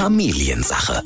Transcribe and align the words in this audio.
Familiensache. 0.00 1.02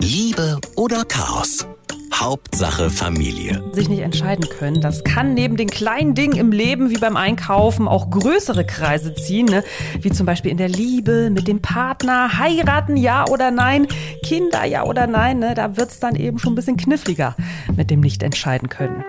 Liebe 0.00 0.58
oder 0.74 1.04
Chaos? 1.04 1.64
Hauptsache 2.12 2.90
Familie. 2.90 3.62
sich 3.72 3.88
nicht 3.88 4.00
entscheiden 4.00 4.44
können. 4.58 4.80
Das 4.80 5.04
kann 5.04 5.34
neben 5.34 5.56
den 5.56 5.70
kleinen 5.70 6.16
Dingen 6.16 6.34
im 6.34 6.50
Leben 6.50 6.90
wie 6.90 6.98
beim 6.98 7.16
Einkaufen 7.16 7.86
auch 7.86 8.10
größere 8.10 8.66
Kreise 8.66 9.14
ziehen, 9.14 9.46
ne? 9.46 9.62
wie 10.00 10.10
zum 10.10 10.26
Beispiel 10.26 10.50
in 10.50 10.56
der 10.56 10.68
Liebe, 10.68 11.30
mit 11.30 11.46
dem 11.46 11.62
Partner, 11.62 12.36
heiraten 12.36 12.96
ja 12.96 13.28
oder 13.28 13.52
nein, 13.52 13.86
Kinder 14.24 14.64
ja 14.64 14.82
oder 14.86 15.06
nein. 15.06 15.38
Ne? 15.38 15.54
Da 15.54 15.76
wird's 15.76 16.00
dann 16.00 16.16
eben 16.16 16.40
schon 16.40 16.54
ein 16.54 16.56
bisschen 16.56 16.76
kniffliger 16.76 17.36
mit 17.76 17.90
dem 17.90 18.00
nicht 18.00 18.24
entscheiden 18.24 18.68
können. 18.68 19.04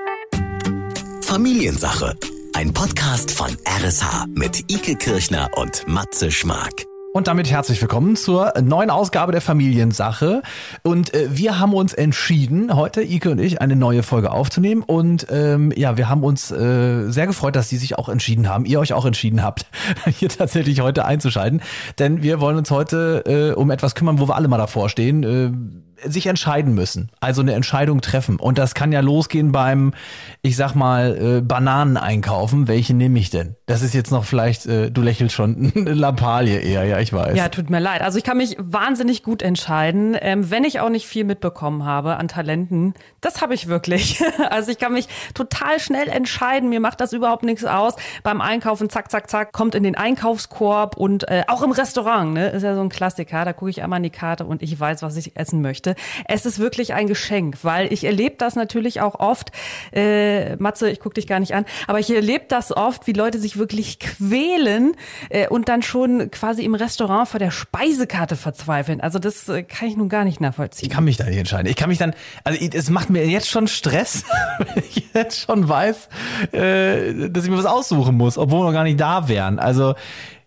Familiensache. 1.22 2.16
Ein 2.54 2.72
Podcast 2.72 3.32
von 3.32 3.50
RSH 3.68 4.28
mit 4.36 4.72
Ike 4.72 4.96
Kirchner 4.96 5.50
und 5.56 5.88
Matze 5.88 6.30
Schmark. 6.30 6.86
Und 7.16 7.28
damit 7.28 7.52
herzlich 7.52 7.80
willkommen 7.80 8.16
zur 8.16 8.54
neuen 8.60 8.90
Ausgabe 8.90 9.32
der 9.32 9.42
Familiensache. 9.42 10.42
Und 10.82 11.14
äh, 11.14 11.28
wir 11.30 11.60
haben 11.60 11.76
uns 11.76 11.94
entschieden, 11.94 12.76
heute, 12.76 13.04
Ike 13.04 13.30
und 13.30 13.40
ich, 13.40 13.62
eine 13.62 13.76
neue 13.76 14.02
Folge 14.02 14.32
aufzunehmen. 14.32 14.82
Und 14.82 15.28
ähm, 15.30 15.72
ja, 15.76 15.96
wir 15.96 16.10
haben 16.10 16.24
uns 16.24 16.50
äh, 16.50 17.12
sehr 17.12 17.28
gefreut, 17.28 17.56
dass 17.56 17.70
Sie 17.70 17.78
sich 17.78 18.00
auch 18.00 18.10
entschieden 18.10 18.50
haben, 18.50 18.66
ihr 18.66 18.80
euch 18.80 18.94
auch 18.94 19.06
entschieden 19.06 19.44
habt, 19.44 19.68
hier 20.08 20.30
tatsächlich 20.30 20.82
heute 20.82 21.06
einzuschalten. 21.06 21.62
Denn 22.00 22.24
wir 22.24 22.40
wollen 22.40 22.58
uns 22.58 22.72
heute 22.72 23.24
äh, 23.28 23.56
um 23.56 23.70
etwas 23.70 23.94
kümmern, 23.94 24.18
wo 24.18 24.28
wir 24.28 24.36
alle 24.36 24.48
mal 24.48 24.58
davor 24.58 24.90
stehen. 24.90 25.24
Äh, 25.24 25.93
sich 26.06 26.28
entscheiden 26.28 26.74
müssen, 26.74 27.12
also 27.20 27.42
eine 27.42 27.54
Entscheidung 27.54 28.02
treffen. 28.02 28.40
Und 28.40 28.58
das 28.58 28.74
kann 28.74 28.92
ja 28.92 29.00
losgehen 29.00 29.52
beim, 29.52 29.94
ich 30.42 30.56
sag 30.56 30.76
mal, 30.76 31.38
äh, 31.38 31.42
Bananen 31.42 31.98
einkaufen. 31.98 32.68
Welche 32.68 32.94
nehme 32.94 33.20
ich 33.20 33.30
denn? 33.30 33.56
Das 33.66 33.82
ist 33.82 33.94
jetzt 33.94 34.12
noch 34.12 34.26
vielleicht, 34.26 34.66
äh, 34.66 34.92
du 34.92 35.02
lächelst 35.02 35.36
schon, 35.36 35.72
eine 35.76 35.94
Lappalie 35.94 36.60
eher, 36.60 36.84
ja, 36.86 37.00
ich 37.00 37.14
weiß. 37.14 37.36
Ja, 37.36 37.50
tut 37.50 37.70
mir 37.70 37.80
leid. 37.80 38.02
Also 38.02 38.18
ich 38.18 38.24
kann 38.24 38.38
mich 38.38 38.58
wahnsinnig 38.60 39.24
gut 39.24 39.42
entscheiden, 39.42 40.18
ähm, 40.20 40.50
wenn 40.50 40.64
ich 40.64 40.80
auch 40.80 40.90
nicht 40.90 41.08
viel 41.08 41.24
mitbekommen 41.24 41.86
habe 41.86 42.18
an 42.18 42.28
Talenten. 42.28 42.94
Das 43.22 43.42
habe 43.42 43.54
ich 43.54 43.68
wirklich. 43.68 44.22
Also 44.50 44.72
ich 44.72 44.78
kann 44.78 44.94
mich 44.94 45.08
total 45.34 45.80
schnell 45.80 46.08
entscheiden. 46.08 46.70
Mir 46.70 46.80
macht 46.80 47.02
das 47.02 47.14
überhaupt 47.14 47.44
nichts 47.44 47.66
aus. 47.66 47.96
Beim 48.24 48.42
Einkaufen, 48.42 48.90
zack, 48.90 49.10
zack, 49.10 49.30
zack, 49.30 49.52
kommt 49.52 49.74
in 49.74 49.84
den 49.84 49.96
Einkaufskorb 49.96 50.98
und 50.98 51.28
äh, 51.30 51.44
auch 51.48 51.62
im 51.64 51.72
Restaurant, 51.72 52.34
ne, 52.34 52.50
ist 52.50 52.64
ja 52.64 52.76
so 52.76 52.82
ein 52.82 52.90
Klassiker. 52.90 53.46
Da 53.46 53.54
gucke 53.54 53.72
ich 53.72 53.82
einmal 53.82 53.98
an 53.98 54.04
die 54.04 54.10
Karte 54.10 54.46
und 54.46 54.62
ich 54.62 54.78
weiß, 54.80 55.02
was 55.02 55.18
ich 55.18 55.38
essen 55.38 55.62
möchte. 55.62 55.93
Es 56.26 56.46
ist 56.46 56.60
wirklich 56.60 56.94
ein 56.94 57.08
Geschenk, 57.08 57.58
weil 57.64 57.92
ich 57.92 58.04
erlebe 58.04 58.36
das 58.38 58.56
natürlich 58.56 59.02
auch 59.02 59.20
oft. 59.20 59.52
Äh, 59.92 60.56
Matze, 60.58 60.90
ich 60.90 61.00
gucke 61.00 61.16
dich 61.16 61.28
gar 61.28 61.40
nicht 61.40 61.54
an, 61.54 61.66
aber 61.88 62.00
ich 62.00 62.14
erlebe 62.14 62.46
das 62.48 62.76
oft, 62.76 63.08
wie 63.08 63.14
Leute 63.14 63.40
sich 63.40 63.58
wirklich 63.58 64.00
quälen 64.00 64.94
äh, 65.30 65.48
und 65.48 65.70
dann 65.70 65.82
schon 65.82 66.32
quasi 66.32 66.64
im 66.64 66.76
Restaurant 66.76 67.28
vor 67.28 67.40
der 67.40 67.52
Speisekarte 67.52 68.36
verzweifeln. 68.36 69.02
Also 69.02 69.20
das 69.20 69.48
äh, 69.50 69.64
kann 69.64 69.88
ich 69.88 69.98
nun 69.98 70.10
gar 70.10 70.24
nicht 70.24 70.42
nachvollziehen. 70.42 70.90
Ich 70.90 70.94
kann 70.94 71.04
mich 71.04 71.18
da 71.18 71.26
nicht 71.26 71.38
entscheiden. 71.38 71.68
Ich 71.68 71.76
kann 71.76 71.90
mich 71.90 71.98
dann, 71.98 72.14
also 72.44 72.60
es 72.60 72.90
macht 72.90 73.10
mir 73.10 73.28
jetzt 73.28 73.50
schon 73.50 73.68
Stress, 73.68 74.24
wenn 74.58 74.84
ich 74.84 75.10
jetzt 75.14 75.40
schon 75.40 75.68
weiß, 75.68 76.10
äh, 76.52 77.30
dass 77.30 77.44
ich 77.44 77.50
mir 77.50 77.58
was 77.58 77.66
aussuchen 77.66 78.16
muss, 78.16 78.38
obwohl 78.38 78.62
wir 78.62 78.66
noch 78.66 78.74
gar 78.74 78.84
nicht 78.84 79.00
da 79.00 79.28
wären. 79.28 79.60
Also 79.60 79.96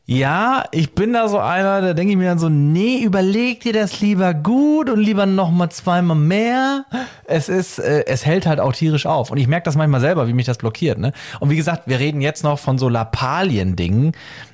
ja, 0.08 0.64
ich 0.70 0.94
bin 0.94 1.12
da 1.12 1.26
so 1.26 1.40
einer, 1.40 1.80
da 1.80 1.92
denke 1.92 2.12
ich 2.12 2.16
mir 2.16 2.28
dann 2.28 2.38
so, 2.38 2.48
nee, 2.48 3.02
überleg 3.02 3.60
dir 3.60 3.72
das 3.72 4.00
lieber 4.00 4.34
gut 4.34 4.88
und 4.88 5.00
lieber 5.00 5.26
noch 5.26 5.50
mal 5.50 5.68
zweimal 5.70 6.16
mehr. 6.16 6.84
Es 7.24 7.48
ist, 7.48 7.80
äh, 7.80 8.04
es 8.06 8.24
hält 8.24 8.46
halt 8.46 8.60
auch 8.60 8.72
tierisch 8.72 9.04
auf. 9.04 9.32
Und 9.32 9.38
ich 9.38 9.48
merke 9.48 9.64
das 9.64 9.74
manchmal 9.74 10.00
selber, 10.00 10.28
wie 10.28 10.32
mich 10.32 10.46
das 10.46 10.58
blockiert. 10.58 10.98
Ne? 10.98 11.12
Und 11.40 11.50
wie 11.50 11.56
gesagt, 11.56 11.88
wir 11.88 11.98
reden 11.98 12.20
jetzt 12.20 12.44
noch 12.44 12.60
von 12.60 12.78
so 12.78 12.88
Lappalien-Dingen. 12.88 14.12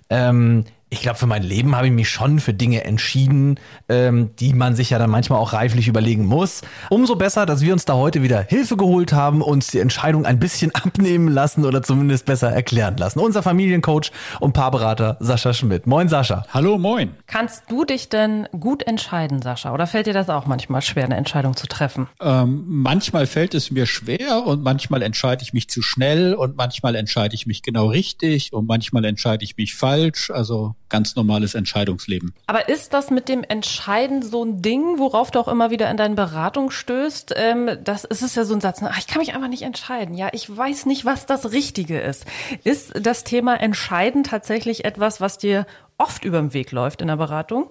Ähm, 0.09 0.65
ich 0.93 1.01
glaube, 1.01 1.19
für 1.19 1.27
mein 1.27 1.43
Leben 1.43 1.75
habe 1.75 1.87
ich 1.87 1.93
mich 1.93 2.11
schon 2.11 2.39
für 2.39 2.53
Dinge 2.53 2.85
entschieden, 2.85 3.59
ähm, 3.89 4.37
die 4.39 4.53
man 4.53 4.77
sich 4.77 4.91
ja 4.91 4.99
dann 4.99 5.09
manchmal 5.09 5.39
auch 5.39 5.55
reiflich 5.55 5.89
überlegen 5.89 6.27
muss. 6.27 6.61
Umso 6.91 7.17
besser, 7.17 7.47
dass 7.47 7.63
wir 7.63 7.73
uns 7.73 7.87
da 7.87 7.95
heute 7.95 8.23
wieder 8.23 8.43
Hilfe 8.43 8.77
geholt 8.77 9.15
haben, 9.15 9.41
uns 9.41 9.69
die 9.69 9.79
Entscheidung 9.79 10.27
ein 10.27 10.39
bisschen 10.39 10.71
abnehmen 10.75 11.29
lassen 11.29 11.65
oder 11.65 11.83
zumindest 11.83 12.27
besser 12.27 12.51
erklären 12.51 12.99
lassen. 12.99 13.21
Unser 13.21 13.43
Familiencoach 13.43 14.13
und 14.41 14.53
Paarberater 14.53 15.17
Sascha 15.19 15.55
Schmidt. 15.55 15.87
Moin 15.87 16.11
Sascha. 16.11 16.45
Hallo, 16.53 16.77
moin. 16.77 17.15
Kannst 17.27 17.71
du 17.71 17.87
dich 17.87 18.11
denn 18.11 18.47
gut 18.61 18.87
entscheiden, 18.87 19.41
Sascha? 19.41 19.73
Oder 19.73 19.87
fällt 19.87 20.07
dir 20.07 20.13
das 20.13 20.29
auch 20.29 20.45
manchmal 20.45 20.83
schwer, 20.83 21.07
eine 21.07 21.17
Entscheidung 21.17 21.57
zu 21.57 21.67
treffen? 21.69 22.07
Ähm, 22.21 22.65
manchmal 22.67 23.27
fällt 23.27 23.55
es 23.55 23.71
mir 23.71 23.87
schwer 23.87 24.45
und 24.45 24.63
manchmal 24.63 25.01
entscheide 25.01 25.43
ich 25.43 25.55
mich 25.55 25.71
zu 25.71 25.81
schnell 25.81 26.35
und 26.35 26.55
manchmal 26.55 26.97
entscheide 26.97 27.35
ich 27.35 27.47
mich 27.47 27.63
genau 27.63 27.87
richtig 27.87 28.53
und 28.53 28.69
manchmal 28.69 29.07
entscheide 29.07 29.43
ich 29.43 29.57
mich 29.57 29.75
falsch. 29.75 30.31
Also 30.31 30.75
ganz 30.93 31.17
normales 31.17 31.55
Entscheidungsleben. 31.55 32.35
Aber 32.47 32.69
ist 32.69 32.93
das 32.93 33.11
mit 33.11 33.29
dem 33.29 33.43
Entscheiden 33.43 34.23
so 34.23 34.45
ein 34.45 34.63
Ding, 34.63 34.99
worauf 34.99 35.31
du 35.31 35.41
auch 35.41 35.49
immer 35.49 35.71
wieder 35.71 35.91
in 35.91 35.97
deinen 35.97 36.15
Beratung 36.15 36.71
stößt? 36.71 37.35
Ähm, 37.35 37.79
das 37.83 38.05
ist 38.05 38.23
es 38.23 38.35
ja 38.35 38.45
so 38.45 38.55
ein 38.55 38.61
Satz, 38.61 38.83
ach, 38.83 38.99
ich 38.99 39.07
kann 39.07 39.21
mich 39.21 39.35
einfach 39.35 39.49
nicht 39.49 39.63
entscheiden. 39.63 40.15
Ja, 40.15 40.29
ich 40.33 40.55
weiß 40.55 40.87
nicht, 40.87 41.05
was 41.05 41.25
das 41.27 41.51
Richtige 41.51 41.99
ist. 41.99 42.27
Ist 42.63 42.93
das 43.01 43.25
Thema 43.25 43.57
Entscheiden 43.57 44.23
tatsächlich 44.23 44.85
etwas, 44.85 45.21
was 45.21 45.39
dir 45.39 45.67
oft 45.97 46.25
über 46.25 46.39
den 46.39 46.53
Weg 46.53 46.71
läuft 46.73 47.01
in 47.01 47.09
der 47.09 47.17
Beratung? 47.17 47.71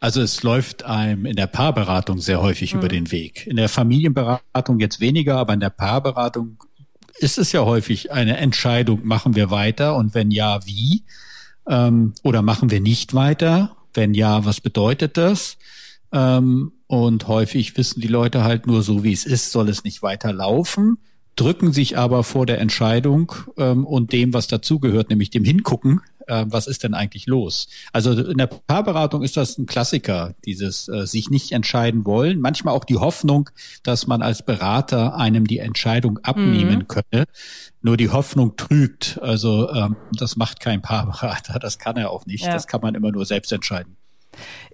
Also 0.00 0.20
es 0.20 0.42
läuft 0.42 0.84
einem 0.84 1.24
in 1.24 1.36
der 1.36 1.46
Paarberatung 1.46 2.18
sehr 2.18 2.42
häufig 2.42 2.74
mhm. 2.74 2.80
über 2.80 2.88
den 2.88 3.10
Weg. 3.10 3.46
In 3.46 3.56
der 3.56 3.70
Familienberatung 3.70 4.78
jetzt 4.78 5.00
weniger, 5.00 5.38
aber 5.38 5.54
in 5.54 5.60
der 5.60 5.70
Paarberatung 5.70 6.58
ist 7.18 7.38
es 7.38 7.52
ja 7.52 7.64
häufig 7.64 8.12
eine 8.12 8.36
Entscheidung, 8.36 9.06
machen 9.06 9.34
wir 9.34 9.50
weiter 9.50 9.96
und 9.96 10.14
wenn 10.14 10.30
ja, 10.30 10.60
wie? 10.66 11.02
Ähm, 11.68 12.14
oder 12.22 12.42
machen 12.42 12.70
wir 12.70 12.80
nicht 12.80 13.14
weiter? 13.14 13.76
Wenn 13.94 14.14
ja, 14.14 14.44
was 14.44 14.60
bedeutet 14.60 15.16
das? 15.16 15.56
Ähm, 16.12 16.72
und 16.86 17.26
häufig 17.26 17.76
wissen 17.76 18.00
die 18.00 18.08
Leute 18.08 18.44
halt 18.44 18.66
nur 18.66 18.82
so, 18.82 19.02
wie 19.02 19.12
es 19.12 19.26
ist, 19.26 19.50
soll 19.50 19.68
es 19.68 19.84
nicht 19.84 20.02
weiter 20.02 20.32
laufen, 20.32 20.98
drücken 21.34 21.72
sich 21.72 21.98
aber 21.98 22.22
vor 22.22 22.46
der 22.46 22.60
Entscheidung 22.60 23.32
ähm, 23.56 23.84
und 23.84 24.12
dem, 24.12 24.32
was 24.32 24.46
dazugehört, 24.46 25.10
nämlich 25.10 25.30
dem 25.30 25.44
Hingucken, 25.44 26.00
äh, 26.26 26.44
was 26.48 26.66
ist 26.66 26.82
denn 26.82 26.94
eigentlich 26.94 27.26
los? 27.26 27.68
Also 27.92 28.12
in 28.12 28.38
der 28.38 28.46
Paarberatung 28.46 29.22
ist 29.22 29.36
das 29.36 29.58
ein 29.58 29.66
Klassiker, 29.66 30.34
dieses 30.44 30.88
äh, 30.88 31.06
sich 31.06 31.30
nicht 31.30 31.52
entscheiden 31.52 32.04
wollen. 32.04 32.40
Manchmal 32.40 32.74
auch 32.74 32.84
die 32.84 32.96
Hoffnung, 32.96 33.50
dass 33.82 34.06
man 34.06 34.22
als 34.22 34.44
Berater 34.44 35.16
einem 35.16 35.46
die 35.46 35.58
Entscheidung 35.58 36.18
abnehmen 36.18 36.80
mhm. 36.80 36.88
könne. 36.88 37.24
Nur 37.82 37.96
die 37.96 38.10
Hoffnung 38.10 38.56
trügt. 38.56 39.18
Also 39.22 39.70
ähm, 39.72 39.96
das 40.12 40.36
macht 40.36 40.60
kein 40.60 40.82
Paarberater, 40.82 41.58
das 41.58 41.78
kann 41.78 41.96
er 41.96 42.10
auch 42.10 42.26
nicht. 42.26 42.44
Ja. 42.44 42.52
Das 42.52 42.66
kann 42.66 42.80
man 42.80 42.94
immer 42.94 43.12
nur 43.12 43.24
selbst 43.24 43.52
entscheiden. 43.52 43.96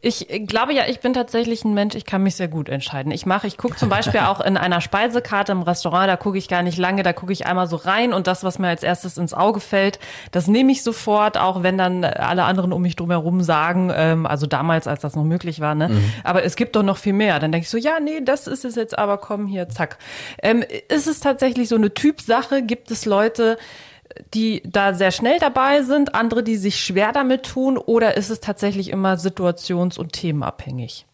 Ich 0.01 0.27
glaube 0.47 0.75
ja, 0.75 0.85
ich 0.89 1.01
bin 1.01 1.13
tatsächlich 1.13 1.65
ein 1.65 1.75
Mensch, 1.75 1.95
ich 1.95 2.05
kann 2.05 2.23
mich 2.23 2.35
sehr 2.35 2.49
gut 2.49 2.69
entscheiden. 2.69 3.13
Ich 3.13 3.25
mache, 3.25 3.47
ich 3.47 3.57
gucke 3.57 3.77
zum 3.77 3.89
Beispiel 3.89 4.21
auch 4.27 4.41
in 4.41 4.57
einer 4.57 4.81
Speisekarte 4.81 5.53
im 5.53 5.63
Restaurant, 5.63 6.09
da 6.09 6.17
gucke 6.17 6.39
ich 6.39 6.49
gar 6.49 6.63
nicht 6.63 6.79
lange, 6.79 7.03
da 7.03 7.13
gucke 7.13 7.33
ich 7.33 7.47
einmal 7.47 7.69
so 7.69 7.77
rein 7.77 8.13
und 8.13 8.27
das, 8.27 8.43
was 8.43 8.59
mir 8.59 8.69
als 8.69 8.83
erstes 8.83 9.17
ins 9.17 9.35
Auge 9.35 9.61
fällt, 9.61 9.99
das 10.33 10.49
nehme 10.49 10.73
ich 10.73 10.83
sofort, 10.83 11.39
auch 11.39 11.63
wenn 11.63 11.79
dann 11.79 12.05
alle 12.05 12.45
anderen 12.45 12.73
um 12.73 12.83
mich 12.83 12.97
drumherum 12.97 13.43
sagen, 13.43 13.93
ähm, 13.95 14.27
also 14.27 14.47
damals, 14.47 14.87
als 14.87 15.03
das 15.03 15.15
noch 15.15 15.25
möglich 15.25 15.61
war, 15.61 15.75
ne? 15.75 15.89
Mhm. 15.89 16.13
Aber 16.25 16.43
es 16.43 16.57
gibt 16.57 16.75
doch 16.77 16.83
noch 16.83 16.97
viel 16.97 17.13
mehr. 17.13 17.39
Dann 17.39 17.53
denke 17.53 17.65
ich 17.65 17.71
so, 17.71 17.79
ja, 17.79 18.01
nee, 18.01 18.21
das 18.23 18.47
ist 18.47 18.65
es 18.65 18.75
jetzt 18.75 18.99
aber, 18.99 19.19
komm 19.19 19.47
hier, 19.47 19.69
zack. 19.69 19.99
Ähm, 20.43 20.65
ist 20.89 21.07
es 21.07 21.21
tatsächlich 21.21 21.69
so 21.69 21.77
eine 21.77 21.95
Typsache? 21.95 22.63
Gibt 22.63 22.91
es 22.91 23.05
Leute, 23.05 23.59
die 24.35 24.63
da 24.65 24.95
sehr 24.95 25.11
schnell 25.11 25.39
dabei 25.39 25.83
sind, 25.83 26.15
andere, 26.15 26.43
die 26.43 26.57
sich 26.57 26.83
schwer 26.83 27.13
damit 27.13 27.45
tun, 27.45 27.79
oder 27.79 28.17
ist 28.17 28.31
es 28.31 28.41
tatsächlich 28.41 28.91
immer 28.91 29.15
situations- 29.15 29.99
und 29.99 30.13
themenabhängig? 30.13 31.07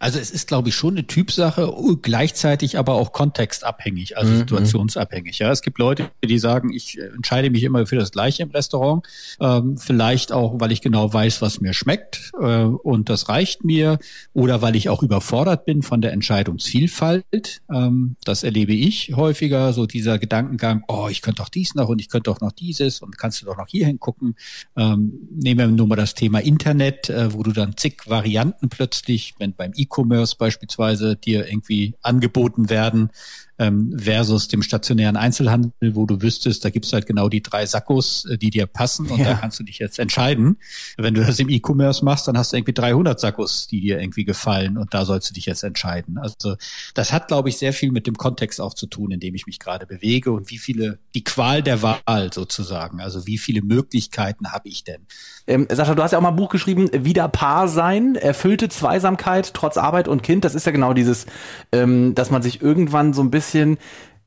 Also 0.00 0.18
es 0.18 0.30
ist, 0.30 0.48
glaube 0.48 0.70
ich, 0.70 0.74
schon 0.74 0.94
eine 0.94 1.06
Typsache, 1.06 1.70
gleichzeitig 2.00 2.78
aber 2.78 2.94
auch 2.94 3.12
kontextabhängig, 3.12 4.16
also 4.16 4.32
mhm. 4.32 4.38
situationsabhängig. 4.38 5.38
Ja, 5.38 5.52
es 5.52 5.60
gibt 5.60 5.78
Leute, 5.78 6.10
die 6.24 6.38
sagen, 6.38 6.72
ich 6.72 6.98
entscheide 6.98 7.50
mich 7.50 7.62
immer 7.64 7.86
für 7.86 7.96
das 7.96 8.10
Gleiche 8.10 8.42
im 8.42 8.50
Restaurant, 8.50 9.06
ähm, 9.40 9.76
vielleicht 9.76 10.32
auch, 10.32 10.58
weil 10.58 10.72
ich 10.72 10.80
genau 10.80 11.12
weiß, 11.12 11.42
was 11.42 11.60
mir 11.60 11.74
schmeckt 11.74 12.32
äh, 12.40 12.62
und 12.62 13.10
das 13.10 13.28
reicht 13.28 13.62
mir, 13.62 13.98
oder 14.32 14.62
weil 14.62 14.74
ich 14.74 14.88
auch 14.88 15.02
überfordert 15.02 15.66
bin 15.66 15.82
von 15.82 16.00
der 16.00 16.12
Entscheidungsvielfalt. 16.12 17.60
Ähm, 17.70 18.16
das 18.24 18.42
erlebe 18.42 18.72
ich 18.72 19.12
häufiger, 19.14 19.74
so 19.74 19.84
dieser 19.84 20.18
Gedankengang, 20.18 20.82
oh, 20.88 21.08
ich 21.10 21.20
könnte 21.20 21.42
doch 21.42 21.50
dies 21.50 21.74
noch 21.74 21.90
und 21.90 22.00
ich 22.00 22.08
könnte 22.08 22.30
doch 22.30 22.40
noch 22.40 22.52
dieses 22.52 23.02
und 23.02 23.18
kannst 23.18 23.42
du 23.42 23.46
doch 23.46 23.58
noch 23.58 23.68
hier 23.68 23.84
hingucken. 23.86 24.34
Ähm, 24.78 25.28
nehmen 25.30 25.58
wir 25.58 25.66
nur 25.66 25.88
mal 25.88 25.96
das 25.96 26.14
Thema 26.14 26.38
Internet, 26.38 27.10
äh, 27.10 27.34
wo 27.34 27.42
du 27.42 27.52
dann 27.52 27.76
zig 27.76 27.98
Varianten 28.06 28.70
plötzlich, 28.70 29.34
wenn 29.38 29.52
beim 29.52 29.72
E-Commerce 29.90 30.36
beispielsweise 30.36 31.16
dir 31.16 31.46
irgendwie 31.46 31.94
angeboten 32.02 32.70
werden, 32.70 33.10
ähm, 33.60 33.94
versus 33.96 34.48
dem 34.48 34.62
stationären 34.62 35.16
Einzelhandel, 35.16 35.94
wo 35.94 36.06
du 36.06 36.22
wüsstest, 36.22 36.64
da 36.64 36.70
gibt's 36.70 36.94
halt 36.94 37.06
genau 37.06 37.28
die 37.28 37.42
drei 37.42 37.66
Sackos, 37.66 38.24
äh, 38.24 38.38
die 38.38 38.48
dir 38.48 38.66
passen 38.66 39.08
und 39.08 39.18
ja. 39.18 39.26
da 39.26 39.34
kannst 39.34 39.60
du 39.60 39.64
dich 39.64 39.78
jetzt 39.78 39.98
entscheiden. 39.98 40.56
Wenn 40.96 41.12
du 41.12 41.22
das 41.22 41.38
im 41.38 41.50
E-Commerce 41.50 42.02
machst, 42.02 42.26
dann 42.26 42.38
hast 42.38 42.52
du 42.52 42.56
irgendwie 42.56 42.72
300 42.72 43.20
Sackos, 43.20 43.66
die 43.66 43.82
dir 43.82 44.00
irgendwie 44.00 44.24
gefallen 44.24 44.78
und 44.78 44.94
da 44.94 45.04
sollst 45.04 45.28
du 45.28 45.34
dich 45.34 45.44
jetzt 45.44 45.62
entscheiden. 45.62 46.16
Also 46.16 46.56
das 46.94 47.12
hat, 47.12 47.28
glaube 47.28 47.50
ich, 47.50 47.58
sehr 47.58 47.74
viel 47.74 47.92
mit 47.92 48.06
dem 48.06 48.16
Kontext 48.16 48.62
auch 48.62 48.72
zu 48.72 48.86
tun, 48.86 49.10
in 49.10 49.20
dem 49.20 49.34
ich 49.34 49.46
mich 49.46 49.58
gerade 49.58 49.86
bewege 49.86 50.32
und 50.32 50.50
wie 50.50 50.58
viele, 50.58 50.98
die 51.14 51.22
Qual 51.22 51.62
der 51.62 51.82
Wahl 51.82 52.32
sozusagen, 52.32 53.00
also 53.00 53.26
wie 53.26 53.36
viele 53.36 53.60
Möglichkeiten 53.60 54.52
habe 54.52 54.70
ich 54.70 54.84
denn? 54.84 55.06
Ähm, 55.46 55.66
Sascha, 55.70 55.94
du 55.94 56.02
hast 56.02 56.12
ja 56.12 56.18
auch 56.18 56.22
mal 56.22 56.30
ein 56.30 56.36
Buch 56.36 56.48
geschrieben, 56.48 56.88
Wieder 56.92 57.28
Paar 57.28 57.68
sein, 57.68 58.14
erfüllte 58.14 58.68
Zweisamkeit 58.68 59.52
trotz 59.52 59.76
Arbeit 59.76 60.08
und 60.08 60.22
Kind. 60.22 60.44
Das 60.44 60.54
ist 60.54 60.64
ja 60.64 60.72
genau 60.72 60.94
dieses, 60.94 61.26
ähm, 61.72 62.14
dass 62.14 62.30
man 62.30 62.40
sich 62.40 62.62
irgendwann 62.62 63.12
so 63.12 63.22
ein 63.22 63.30
bisschen 63.30 63.49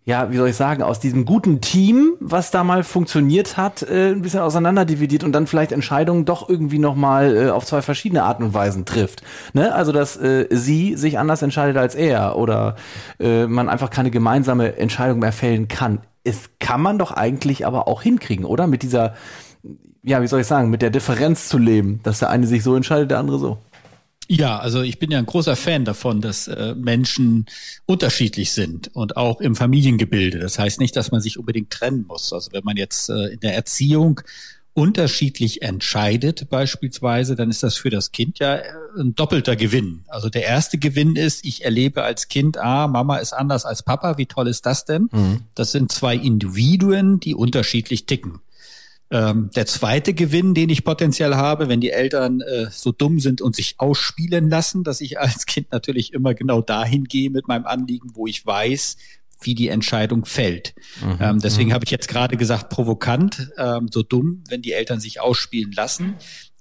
ja, 0.06 0.32
wie 0.32 0.38
soll 0.38 0.50
ich 0.50 0.56
sagen, 0.58 0.84
aus 0.84 1.00
diesem 1.00 1.24
guten 1.24 1.62
Team, 1.62 2.16
was 2.20 2.52
da 2.52 2.64
mal 2.66 2.84
funktioniert 2.84 3.56
hat, 3.56 3.84
äh, 3.84 4.10
ein 4.12 4.22
bisschen 4.22 4.42
auseinanderdividiert 4.42 5.24
und 5.24 5.32
dann 5.32 5.48
vielleicht 5.48 5.72
Entscheidungen 5.72 6.26
doch 6.26 6.50
irgendwie 6.50 6.80
nochmal 6.80 7.36
äh, 7.38 7.50
auf 7.50 7.66
zwei 7.66 7.82
verschiedene 7.82 8.24
Arten 8.24 8.44
und 8.44 8.54
Weisen 8.54 8.86
trifft. 8.86 9.24
Ne? 9.54 9.74
Also, 9.74 9.94
dass 9.94 10.18
äh, 10.18 10.48
sie 10.50 10.98
sich 10.98 11.20
anders 11.20 11.42
entscheidet 11.42 11.78
als 11.78 11.96
er 11.96 12.38
oder 12.38 12.76
äh, 13.20 13.48
man 13.48 13.70
einfach 13.70 13.90
keine 13.90 14.12
gemeinsame 14.12 14.78
Entscheidung 14.78 15.20
mehr 15.20 15.32
fällen 15.32 15.70
kann. 15.70 16.02
Es 16.26 16.50
kann 16.60 16.82
man 16.82 17.00
doch 17.00 17.12
eigentlich 17.12 17.66
aber 17.66 17.88
auch 17.88 18.02
hinkriegen, 18.02 18.46
oder? 18.46 18.68
Mit 18.68 18.84
dieser, 18.84 19.14
ja, 20.04 20.22
wie 20.22 20.28
soll 20.28 20.42
ich 20.42 20.48
sagen, 20.48 20.70
mit 20.70 20.82
der 20.82 20.90
Differenz 20.90 21.48
zu 21.48 21.58
leben, 21.58 22.02
dass 22.04 22.20
der 22.20 22.30
eine 22.30 22.48
sich 22.48 22.64
so 22.64 22.76
entscheidet, 22.76 23.12
der 23.12 23.20
andere 23.20 23.40
so. 23.40 23.58
Ja, 24.36 24.58
also 24.58 24.82
ich 24.82 24.98
bin 24.98 25.12
ja 25.12 25.20
ein 25.20 25.28
großer 25.28 25.56
Fan 25.56 25.86
davon, 25.86 26.20
dass 26.20 26.48
äh, 26.48 26.74
Menschen 26.74 27.46
unterschiedlich 27.86 28.52
sind 28.52 28.90
und 28.96 29.16
auch 29.16 29.40
im 29.40 29.56
Familiengebilde. 29.56 30.40
Das 30.40 30.58
heißt 30.58 30.80
nicht, 30.80 30.96
dass 30.96 31.12
man 31.12 31.22
sich 31.22 31.38
unbedingt 31.38 31.70
trennen 31.70 32.06
muss. 32.08 32.34
Also 32.34 32.52
wenn 32.52 32.64
man 32.64 32.76
jetzt 32.76 33.10
äh, 33.10 33.34
in 33.34 33.42
der 33.42 33.54
Erziehung 33.54 34.22
unterschiedlich 34.74 35.62
entscheidet 35.62 36.50
beispielsweise, 36.50 37.36
dann 37.36 37.52
ist 37.52 37.62
das 37.62 37.78
für 37.78 37.92
das 37.92 38.12
Kind 38.12 38.40
ja 38.40 38.56
äh, 38.56 38.64
ein 38.98 39.14
doppelter 39.14 39.56
Gewinn. 39.56 40.04
Also 40.08 40.30
der 40.30 40.46
erste 40.46 40.80
Gewinn 40.80 41.16
ist, 41.16 41.46
ich 41.46 41.64
erlebe 41.64 42.02
als 42.02 42.28
Kind, 42.28 42.58
ah, 42.58 42.88
Mama 42.88 43.18
ist 43.18 43.34
anders 43.34 43.66
als 43.66 43.84
Papa, 43.84 44.18
wie 44.18 44.26
toll 44.26 44.48
ist 44.48 44.66
das 44.66 44.86
denn? 44.86 45.10
Mhm. 45.12 45.42
Das 45.54 45.72
sind 45.72 45.92
zwei 45.92 46.16
Individuen, 46.16 47.20
die 47.20 47.36
unterschiedlich 47.36 48.08
ticken. 48.08 48.40
Ähm, 49.14 49.52
der 49.56 49.68
zweite 49.68 50.16
Gewinn, 50.16 50.56
den 50.56 50.70
ich 50.70 50.84
potenziell 50.84 51.36
habe, 51.36 51.70
wenn 51.70 51.80
die 51.80 51.92
Eltern 51.92 52.42
äh, 52.42 52.72
so 52.72 52.92
dumm 52.92 53.20
sind 53.20 53.42
und 53.42 53.56
sich 53.56 53.76
ausspielen 53.78 54.50
lassen, 54.50 54.84
dass 54.84 55.02
ich 55.02 55.20
als 55.20 55.46
Kind 55.46 55.72
natürlich 55.72 56.14
immer 56.14 56.34
genau 56.34 56.64
dahin 56.64 57.04
gehe 57.04 57.30
mit 57.30 57.48
meinem 57.48 57.68
Anliegen, 57.68 58.10
wo 58.16 58.26
ich 58.26 58.44
weiß, 58.44 58.98
wie 59.42 59.54
die 59.54 59.68
Entscheidung 59.68 60.26
fällt. 60.26 60.74
Mhm. 61.00 61.18
Ähm, 61.20 61.40
deswegen 61.40 61.70
mhm. 61.70 61.74
habe 61.74 61.86
ich 61.86 61.92
jetzt 61.92 62.08
gerade 62.08 62.38
gesagt, 62.38 62.70
provokant, 62.70 63.52
ähm, 63.58 63.88
so 63.92 64.02
dumm, 64.02 64.44
wenn 64.50 64.64
die 64.64 64.74
Eltern 64.74 65.00
sich 65.00 65.22
ausspielen 65.22 65.72
lassen. 65.74 66.16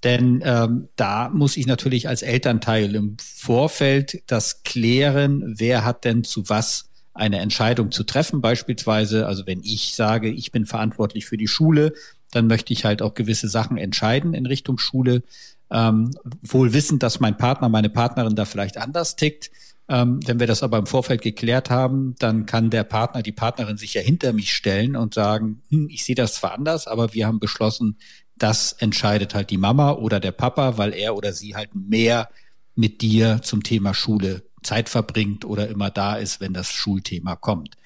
Denn 0.05 0.43
ähm, 0.45 0.89
da 0.97 1.31
muss 1.31 1.57
ich 1.57 1.67
natürlich 1.67 2.07
als 2.07 2.21
Elternteil 2.21 2.95
im 2.95 3.17
Vorfeld 3.19 4.23
das 4.27 4.63
klären, 4.63 5.55
wer 5.57 5.87
hat 5.87 6.05
denn 6.05 6.23
zu 6.23 6.51
was 6.51 6.91
eine 7.15 7.39
Entscheidung 7.39 7.93
zu 7.93 8.05
treffen. 8.05 8.43
Beispielsweise, 8.43 9.27
also 9.27 9.47
wenn 9.47 9.63
ich 9.63 9.95
sage, 9.95 10.29
ich 10.29 10.51
bin 10.53 10.67
verantwortlich 10.67 11.25
für 11.25 11.37
die 11.37 11.49
Schule, 11.49 11.93
dann 12.33 12.49
möchte 12.49 12.73
ich 12.73 12.85
halt 12.85 13.01
auch 13.01 13.15
gewisse 13.15 13.49
Sachen 13.49 13.77
entscheiden 13.77 14.35
in 14.35 14.47
Richtung 14.47 14.79
Schule. 14.79 15.23
Ähm, 15.71 16.11
wohl 16.43 16.73
wissend, 16.73 17.03
dass 17.03 17.21
mein 17.21 17.37
Partner, 17.37 17.69
meine 17.69 17.89
Partnerin 17.89 18.35
da 18.35 18.45
vielleicht 18.45 18.77
anders 18.79 19.17
tickt. 19.17 19.51
Ähm, 19.89 20.21
wenn 20.27 20.41
wir 20.41 20.47
das 20.47 20.63
aber 20.63 20.79
im 20.79 20.87
Vorfeld 20.87 21.23
geklärt 21.23 21.71
haben, 21.71 22.15
dann 22.19 22.47
kann 22.47 22.71
der 22.71 22.85
Partner, 22.85 23.23
die 23.23 23.33
Partnerin 23.33 23.77
sich 23.77 23.95
ja 23.95 24.01
hinter 24.01 24.33
mich 24.33 24.53
stellen 24.53 24.97
und 24.97 25.15
sagen, 25.15 25.63
hm, 25.71 25.89
ich 25.91 26.05
sehe 26.05 26.15
das 26.15 26.35
zwar 26.35 26.53
anders, 26.53 26.87
aber 26.87 27.15
wir 27.15 27.27
haben 27.27 27.41
beschlossen, 27.41 27.97
das 28.37 28.73
entscheidet 28.73 29.35
halt 29.35 29.51
die 29.51 29.57
Mama 29.59 29.93
oder 29.93 30.21
der 30.21 30.33
Papa, 30.33 30.79
weil 30.79 30.95
er 30.95 31.17
oder 31.17 31.33
sie 31.33 31.55
halt 31.55 31.75
mehr 31.75 32.29
mit 32.75 33.03
dir 33.03 33.41
zum 33.43 33.63
Thema 33.63 33.95
Schule 33.95 34.43
Zeit 34.63 34.89
verbringt 34.89 35.45
oder 35.45 35.69
immer 35.69 35.91
da 35.91 36.17
ist, 36.17 36.41
wenn 36.41 36.55
das 36.55 36.71
Schulthema 36.71 37.37
kommt. 37.37 37.77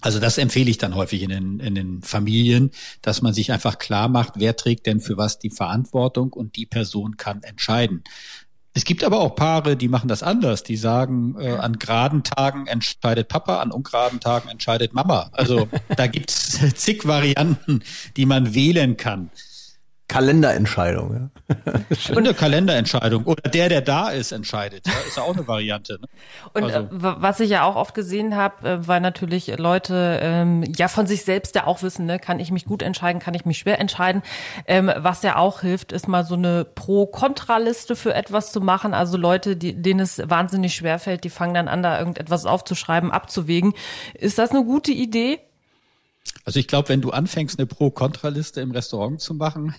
Also 0.00 0.20
das 0.20 0.38
empfehle 0.38 0.70
ich 0.70 0.78
dann 0.78 0.94
häufig 0.94 1.22
in 1.22 1.30
den, 1.30 1.60
in 1.60 1.74
den 1.74 2.02
Familien, 2.02 2.70
dass 3.02 3.22
man 3.22 3.34
sich 3.34 3.52
einfach 3.52 3.78
klar 3.78 4.08
macht, 4.08 4.34
wer 4.36 4.56
trägt 4.56 4.86
denn 4.86 5.00
für 5.00 5.16
was 5.16 5.38
die 5.38 5.50
Verantwortung 5.50 6.32
und 6.32 6.56
die 6.56 6.66
Person 6.66 7.16
kann 7.16 7.42
entscheiden. 7.42 8.04
Es 8.74 8.84
gibt 8.84 9.02
aber 9.02 9.18
auch 9.18 9.34
Paare, 9.34 9.76
die 9.76 9.88
machen 9.88 10.06
das 10.06 10.22
anders. 10.22 10.62
Die 10.62 10.76
sagen, 10.76 11.34
äh, 11.40 11.50
an 11.50 11.80
geraden 11.80 12.22
Tagen 12.22 12.68
entscheidet 12.68 13.26
Papa, 13.26 13.60
an 13.60 13.72
ungeraden 13.72 14.20
Tagen 14.20 14.48
entscheidet 14.48 14.92
Mama. 14.92 15.30
Also 15.32 15.68
da 15.96 16.06
gibt's 16.06 16.60
zig 16.76 17.04
Varianten, 17.04 17.82
die 18.16 18.24
man 18.24 18.54
wählen 18.54 18.96
kann. 18.96 19.30
Kalenderentscheidung. 20.08 21.30
Ja. 21.48 21.72
Und 22.16 22.18
eine 22.18 22.32
Kalenderentscheidung. 22.32 23.24
Oder 23.24 23.42
der, 23.50 23.68
der 23.68 23.82
da 23.82 24.08
ist, 24.08 24.32
entscheidet. 24.32 24.86
Ja, 24.86 24.94
ist 25.06 25.18
ja 25.18 25.22
auch 25.22 25.36
eine 25.36 25.46
Variante. 25.46 25.98
Ne? 26.00 26.08
Und 26.54 26.64
also. 26.64 26.78
Äh, 26.78 26.88
was 26.90 27.40
ich 27.40 27.50
ja 27.50 27.64
auch 27.64 27.76
oft 27.76 27.94
gesehen 27.94 28.34
habe, 28.34 28.68
äh, 28.68 28.88
weil 28.88 29.00
natürlich 29.00 29.54
Leute 29.58 30.18
ähm, 30.22 30.64
ja 30.76 30.88
von 30.88 31.06
sich 31.06 31.24
selbst 31.24 31.54
ja 31.54 31.66
auch 31.66 31.82
wissen, 31.82 32.06
ne, 32.06 32.18
kann 32.18 32.40
ich 32.40 32.50
mich 32.50 32.64
gut 32.64 32.82
entscheiden, 32.82 33.20
kann 33.20 33.34
ich 33.34 33.44
mich 33.44 33.58
schwer 33.58 33.78
entscheiden. 33.78 34.22
Ähm, 34.66 34.90
was 34.96 35.22
ja 35.22 35.36
auch 35.36 35.60
hilft, 35.60 35.92
ist 35.92 36.08
mal 36.08 36.24
so 36.24 36.34
eine 36.34 36.64
Pro-Kontra-Liste 36.64 37.94
für 37.94 38.14
etwas 38.14 38.50
zu 38.50 38.62
machen. 38.62 38.94
Also 38.94 39.18
Leute, 39.18 39.56
die, 39.56 39.74
denen 39.74 40.00
es 40.00 40.22
wahnsinnig 40.24 40.74
schwer 40.74 40.98
fällt, 40.98 41.24
die 41.24 41.30
fangen 41.30 41.52
dann 41.52 41.68
an, 41.68 41.82
da 41.82 41.98
irgendetwas 41.98 42.46
aufzuschreiben, 42.46 43.12
abzuwägen. 43.12 43.74
Ist 44.14 44.38
das 44.38 44.52
eine 44.52 44.64
gute 44.64 44.92
Idee? 44.92 45.40
Also 46.44 46.60
ich 46.60 46.66
glaube, 46.66 46.88
wenn 46.88 47.02
du 47.02 47.10
anfängst, 47.10 47.58
eine 47.58 47.66
Pro-Kontra-Liste 47.66 48.62
im 48.62 48.70
Restaurant 48.70 49.20
zu 49.20 49.34
machen, 49.34 49.74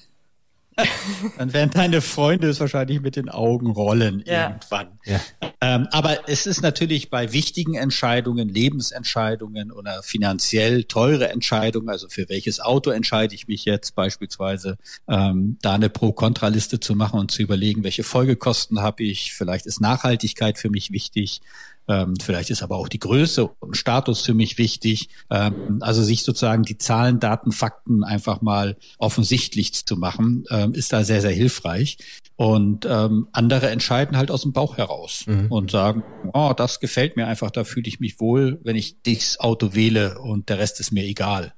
dann 1.37 1.53
werden 1.53 1.71
deine 1.71 2.01
Freunde 2.01 2.49
es 2.49 2.59
wahrscheinlich 2.59 3.01
mit 3.01 3.15
den 3.15 3.29
Augen 3.29 3.71
rollen 3.71 4.23
ja. 4.25 4.49
irgendwann. 4.49 4.99
Ja. 5.05 5.19
Ähm, 5.61 5.87
aber 5.91 6.29
es 6.29 6.45
ist 6.45 6.61
natürlich 6.61 7.09
bei 7.09 7.33
wichtigen 7.33 7.75
Entscheidungen, 7.75 8.49
Lebensentscheidungen 8.49 9.71
oder 9.71 10.03
finanziell 10.03 10.85
teure 10.85 11.29
Entscheidungen, 11.29 11.89
also 11.89 12.07
für 12.09 12.29
welches 12.29 12.59
Auto 12.59 12.91
entscheide 12.91 13.35
ich 13.35 13.47
mich 13.47 13.65
jetzt 13.65 13.95
beispielsweise, 13.95 14.77
ähm, 15.07 15.57
da 15.61 15.73
eine 15.73 15.89
Pro-Kontra-Liste 15.89 16.79
zu 16.79 16.95
machen 16.95 17.19
und 17.19 17.31
zu 17.31 17.41
überlegen, 17.41 17.83
welche 17.83 18.03
Folgekosten 18.03 18.81
habe 18.81 19.03
ich, 19.03 19.33
vielleicht 19.33 19.65
ist 19.65 19.81
Nachhaltigkeit 19.81 20.57
für 20.57 20.69
mich 20.69 20.91
wichtig. 20.91 21.41
Ähm, 21.89 22.13
vielleicht 22.21 22.51
ist 22.51 22.61
aber 22.61 22.77
auch 22.77 22.87
die 22.87 22.99
Größe 22.99 23.47
und 23.47 23.75
Status 23.75 24.21
für 24.21 24.35
mich 24.35 24.59
wichtig. 24.59 25.09
Ähm, 25.31 25.79
also 25.81 26.03
sich 26.03 26.23
sozusagen 26.23 26.61
die 26.61 26.77
Zahlen, 26.77 27.19
Daten, 27.19 27.51
Fakten 27.51 28.03
einfach 28.03 28.41
mal 28.41 28.77
offensichtlich 28.99 29.85
zu 29.85 29.97
machen, 29.97 30.45
ähm, 30.51 30.73
ist 30.73 30.93
da 30.93 31.03
sehr, 31.03 31.21
sehr 31.21 31.31
hilfreich. 31.31 31.97
Und 32.35 32.85
ähm, 32.89 33.27
andere 33.31 33.69
entscheiden 33.69 34.17
halt 34.17 34.29
aus 34.29 34.43
dem 34.43 34.53
Bauch 34.53 34.77
heraus 34.77 35.23
mhm. 35.25 35.47
und 35.51 35.71
sagen, 35.71 36.03
oh, 36.33 36.53
das 36.55 36.79
gefällt 36.79 37.17
mir 37.17 37.27
einfach, 37.27 37.49
da 37.49 37.63
fühle 37.63 37.87
ich 37.87 37.99
mich 37.99 38.19
wohl, 38.19 38.61
wenn 38.63 38.75
ich 38.75 39.01
dieses 39.01 39.39
Auto 39.39 39.73
wähle 39.73 40.19
und 40.19 40.47
der 40.47 40.59
Rest 40.59 40.79
ist 40.79 40.91
mir 40.91 41.03
egal. 41.03 41.53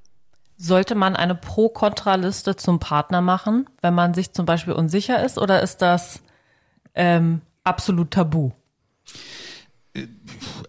Sollte 0.55 0.95
man 0.95 1.15
eine 1.15 1.35
Pro-Kontra-Liste 1.35 2.55
zum 2.55 2.79
Partner 2.79 3.19
machen, 3.19 3.69
wenn 3.81 3.93
man 3.93 4.13
sich 4.13 4.31
zum 4.31 4.45
Beispiel 4.45 4.73
unsicher 4.73 5.23
ist, 5.23 5.37
oder 5.37 5.61
ist 5.61 5.81
das 5.81 6.21
ähm, 6.95 7.41
absolut 7.63 8.11
tabu? 8.11 8.51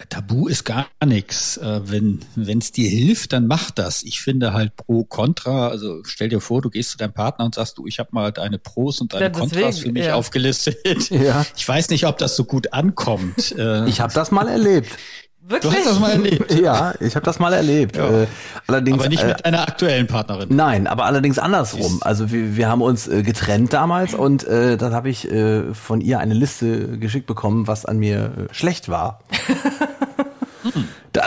Tabu 0.09 0.49
ist 0.49 0.65
gar 0.65 0.89
nichts. 1.05 1.57
Äh, 1.57 1.81
wenn 1.85 2.59
es 2.59 2.73
dir 2.73 2.89
hilft, 2.89 3.33
dann 3.33 3.47
mach 3.47 3.71
das. 3.71 4.03
Ich 4.03 4.21
finde 4.21 4.53
halt 4.53 4.77
pro 4.77 5.05
Contra. 5.05 5.69
Also 5.69 6.03
stell 6.05 6.29
dir 6.29 6.41
vor, 6.41 6.61
du 6.61 6.71
gehst 6.71 6.91
zu 6.91 6.99
deinem 6.99 7.13
Partner 7.13 7.45
und 7.45 7.55
sagst, 7.55 7.79
du, 7.79 7.87
ich 7.87 7.99
habe 7.99 8.11
mal 8.13 8.33
deine 8.33 8.59
Pros 8.59 9.01
und 9.01 9.15
deine 9.15 9.27
ja, 9.27 9.31
Kontras 9.31 9.79
für 9.79 9.93
mich 9.93 10.07
ja. 10.07 10.15
aufgelistet. 10.15 11.11
Ja. 11.11 11.47
Ich 11.57 11.67
weiß 11.67 11.91
nicht, 11.91 12.07
ob 12.07 12.19
das 12.19 12.37
so 12.37 12.45
gut 12.45 12.73
ankommt. 12.73 13.55
Äh, 13.63 13.89
ich 13.89 14.01
habe 14.01 14.13
das 14.15 14.31
mal 14.31 14.49
erlebt. 14.49 14.97
Wirklich? 15.45 15.73
Du 15.73 15.79
hast 15.79 15.87
das 15.87 15.99
mal 16.01 16.11
erlebt. 16.13 16.53
Ja, 16.63 16.95
ich 17.01 17.17
habe 17.17 17.25
das 17.25 17.39
mal 17.41 17.53
erlebt. 17.53 17.97
Ja. 17.97 18.23
Äh, 18.23 18.27
allerdings, 18.69 19.01
aber 19.01 19.09
nicht 19.09 19.27
mit 19.27 19.41
äh, 19.41 19.45
einer 19.45 19.63
aktuellen 19.63 20.07
Partnerin. 20.07 20.49
Nein, 20.55 20.87
aber 20.87 21.07
allerdings 21.07 21.39
andersrum. 21.39 21.99
Also 22.03 22.31
wir, 22.31 22.57
wir 22.57 22.69
haben 22.69 22.83
uns 22.83 23.09
äh, 23.09 23.23
getrennt 23.23 23.73
damals 23.73 24.15
und 24.15 24.45
äh, 24.47 24.77
dann 24.77 24.95
habe 24.95 25.11
ich 25.11 25.31
äh, 25.31 25.75
von 25.75 26.01
ihr 26.01 26.21
eine 26.21 26.35
Liste 26.35 26.99
geschickt 26.99 27.27
bekommen, 27.27 27.67
was 27.67 27.85
an 27.85 27.99
mir 27.99 28.49
schlecht 28.53 28.89
war. 28.89 29.21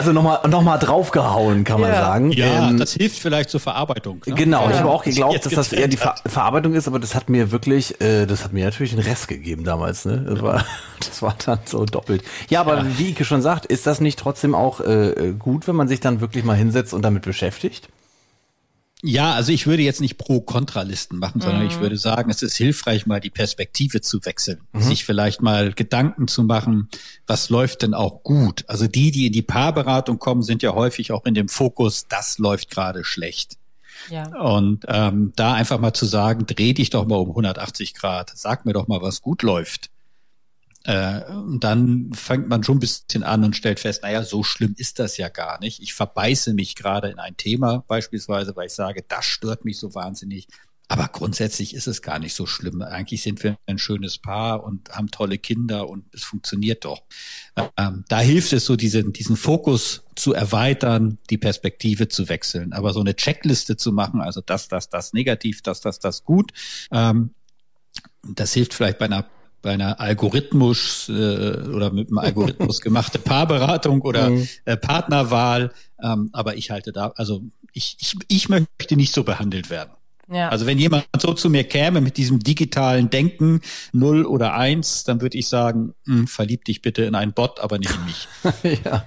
Also 0.06 0.14
nochmal 0.14 0.48
noch 0.48 0.62
mal 0.62 0.78
draufgehauen, 0.78 1.64
kann 1.64 1.82
man 1.82 1.90
ja. 1.90 2.00
sagen. 2.00 2.32
Ja, 2.32 2.70
ähm, 2.70 2.78
das 2.78 2.94
hilft 2.94 3.18
vielleicht 3.18 3.50
zur 3.50 3.60
Verarbeitung. 3.60 4.22
Ne? 4.28 4.36
Genau, 4.36 4.66
ja. 4.66 4.70
ich 4.70 4.78
habe 4.78 4.92
auch 4.92 5.04
geglaubt, 5.04 5.44
dass 5.44 5.54
das 5.54 5.74
eher 5.74 5.88
die 5.88 5.98
Ver 5.98 6.14
Verarbeitung 6.28 6.76
ist, 6.76 6.88
aber 6.88 7.00
das 7.00 7.16
hat 7.16 7.28
mir 7.28 7.50
wirklich, 7.50 8.00
äh, 8.02 8.28
das 8.28 8.44
hat 8.44 8.54
mir 8.54 8.66
natürlich 8.66 8.94
einen 8.94 9.02
Rest 9.02 9.28
gegeben 9.28 9.64
damals. 9.64 10.06
Ne? 10.06 10.24
Das, 10.30 10.44
war, 10.44 10.64
das 11.00 11.24
war 11.24 11.36
dann 11.44 11.58
so 11.66 11.86
doppelt. 11.86 12.24
Ja, 12.50 12.62
aber 12.62 12.78
ja. 12.78 12.86
wie 12.98 13.10
Ike 13.10 13.26
schon 13.26 13.42
sagt, 13.42 13.66
ist 13.66 13.88
das 13.88 14.00
nicht 14.00 14.20
trotzdem 14.20 14.54
auch 14.54 14.80
äh, 14.80 15.34
gut, 15.40 15.68
wenn 15.68 15.76
man 15.76 15.88
sich 15.88 16.02
dann 16.02 16.22
wirklich 16.22 16.44
mal 16.44 16.56
hinsetzt 16.56 16.94
und 16.94 17.02
damit 17.02 17.24
beschäftigt? 17.24 17.90
Ja, 19.08 19.34
also 19.34 19.52
ich 19.52 19.68
würde 19.68 19.84
jetzt 19.84 20.02
nicht 20.02 20.18
Pro-Kontra-Listen 20.18 21.20
machen, 21.20 21.40
sondern 21.40 21.62
mhm. 21.62 21.68
ich 21.68 21.80
würde 21.80 21.96
sagen, 21.96 22.32
es 22.32 22.42
ist 22.42 22.58
hilfreich, 22.58 23.06
mal 23.06 23.20
die 23.20 23.30
Perspektive 23.30 24.02
zu 24.02 24.26
wechseln, 24.26 24.62
mhm. 24.74 24.82
sich 24.82 25.06
vielleicht 25.06 25.44
mal 25.44 25.74
Gedanken 25.74 26.28
zu 26.28 26.44
machen, 26.44 26.90
was 27.28 27.50
läuft 27.50 27.84
denn 27.84 27.94
auch 27.94 28.24
gut. 28.24 28.66
Also 28.68 28.88
die, 28.88 29.12
die 29.12 29.28
in 29.28 29.34
die 29.34 29.44
Paarberatung 29.44 30.18
kommen, 30.18 30.42
sind 30.42 30.64
ja 30.64 30.74
häufig 30.74 31.12
auch 31.12 31.26
in 31.26 31.36
dem 31.36 31.50
Fokus, 31.50 32.08
das 32.10 32.40
läuft 32.40 32.72
gerade 32.72 33.04
schlecht. 33.04 33.58
Ja. 34.10 34.28
Und 34.40 34.86
ähm, 34.88 35.34
da 35.36 35.54
einfach 35.54 35.80
mal 35.80 35.94
zu 35.94 36.08
sagen, 36.08 36.48
dreh 36.48 36.74
dich 36.74 36.90
doch 36.90 37.06
mal 37.06 37.18
um 37.18 37.30
180 37.30 37.94
Grad, 37.94 38.32
sag 38.36 38.66
mir 38.66 38.74
doch 38.74 38.88
mal, 38.88 39.04
was 39.04 39.22
gut 39.22 39.44
läuft. 39.44 39.92
Äh, 40.86 41.24
und 41.32 41.64
dann 41.64 42.12
fängt 42.14 42.48
man 42.48 42.64
schon 42.64 42.78
ein 42.78 42.80
bisschen 42.80 43.24
an 43.24 43.44
und 43.44 43.56
stellt 43.56 43.80
fest, 43.80 44.04
naja, 44.04 44.24
so 44.24 44.44
schlimm 44.44 44.76
ist 44.78 45.00
das 45.00 45.18
ja 45.18 45.30
gar 45.30 45.60
nicht. 45.60 45.82
Ich 45.82 45.94
verbeiße 45.94 46.54
mich 46.54 46.76
gerade 46.76 47.10
in 47.10 47.20
ein 47.20 47.38
Thema 47.38 47.84
beispielsweise, 47.88 48.56
weil 48.56 48.68
ich 48.68 48.74
sage, 48.74 49.04
das 49.08 49.26
stört 49.26 49.66
mich 49.66 49.80
so 49.80 49.96
wahnsinnig. 49.96 50.48
Aber 50.88 51.08
grundsätzlich 51.08 51.74
ist 51.74 51.88
es 51.88 52.04
gar 52.04 52.20
nicht 52.20 52.36
so 52.36 52.46
schlimm. 52.46 52.84
Eigentlich 52.84 53.24
sind 53.24 53.44
wir 53.44 53.58
ein 53.66 53.80
schönes 53.80 54.20
Paar 54.20 54.64
und 54.64 54.92
haben 54.92 55.10
tolle 55.10 55.40
Kinder 55.40 55.90
und 55.90 56.06
es 56.14 56.24
funktioniert 56.24 56.86
doch. 56.86 57.02
Ähm, 57.76 58.06
da 58.08 58.20
hilft 58.20 58.54
es 58.54 58.66
so, 58.66 58.76
diesen, 58.76 59.12
diesen 59.12 59.36
Fokus 59.36 60.04
zu 60.16 60.34
erweitern, 60.34 61.18
die 61.32 61.40
Perspektive 61.40 62.08
zu 62.08 62.30
wechseln. 62.30 62.74
Aber 62.74 62.94
so 62.94 63.00
eine 63.00 63.16
Checkliste 63.16 63.78
zu 63.78 63.92
machen, 63.92 64.22
also 64.22 64.42
das, 64.42 64.68
das, 64.68 64.90
das 64.90 65.14
negativ, 65.14 65.64
das, 65.64 65.82
das, 65.82 65.98
das 65.98 66.24
gut, 66.24 66.52
ähm, 66.92 67.32
das 68.22 68.54
hilft 68.54 68.76
vielleicht 68.76 69.00
bei 69.00 69.06
einer 69.06 69.26
bei 69.66 69.72
einer 69.72 70.00
Algorithmus 70.00 71.10
äh, 71.10 71.12
oder 71.12 71.92
mit 71.92 72.10
einem 72.10 72.20
Algorithmus 72.20 72.82
gemachte 72.82 73.18
Paarberatung 73.18 74.02
oder 74.02 74.30
mhm. 74.30 74.48
äh, 74.66 74.78
Partnerwahl. 74.78 75.72
Ähm, 76.02 76.30
aber 76.34 76.56
ich 76.56 76.70
halte 76.70 76.92
da, 76.92 77.14
also 77.16 77.42
ich, 77.74 77.98
ich, 78.00 78.16
ich 78.28 78.48
möchte 78.48 78.96
nicht 78.96 79.12
so 79.12 79.24
behandelt 79.24 79.72
werden. 79.72 79.90
Ja. 80.32 80.50
Also 80.50 80.68
wenn 80.68 80.78
jemand 80.78 81.08
so 81.18 81.34
zu 81.34 81.50
mir 81.50 81.64
käme 81.64 82.00
mit 82.00 82.18
diesem 82.18 82.40
digitalen 82.40 83.10
Denken, 83.10 83.62
null 83.92 84.26
oder 84.26 84.54
eins, 84.54 85.04
dann 85.04 85.20
würde 85.20 85.38
ich 85.40 85.48
sagen, 85.48 85.96
mh, 86.06 86.16
hm, 86.16 86.28
verlieb 86.28 86.66
dich 86.66 86.84
bitte 86.84 87.04
in 87.04 87.16
einen 87.16 87.34
Bot, 87.34 87.60
aber 87.60 87.80
nicht 87.80 87.96
in 87.96 88.06
mich. 88.06 88.28
ja. 88.86 89.04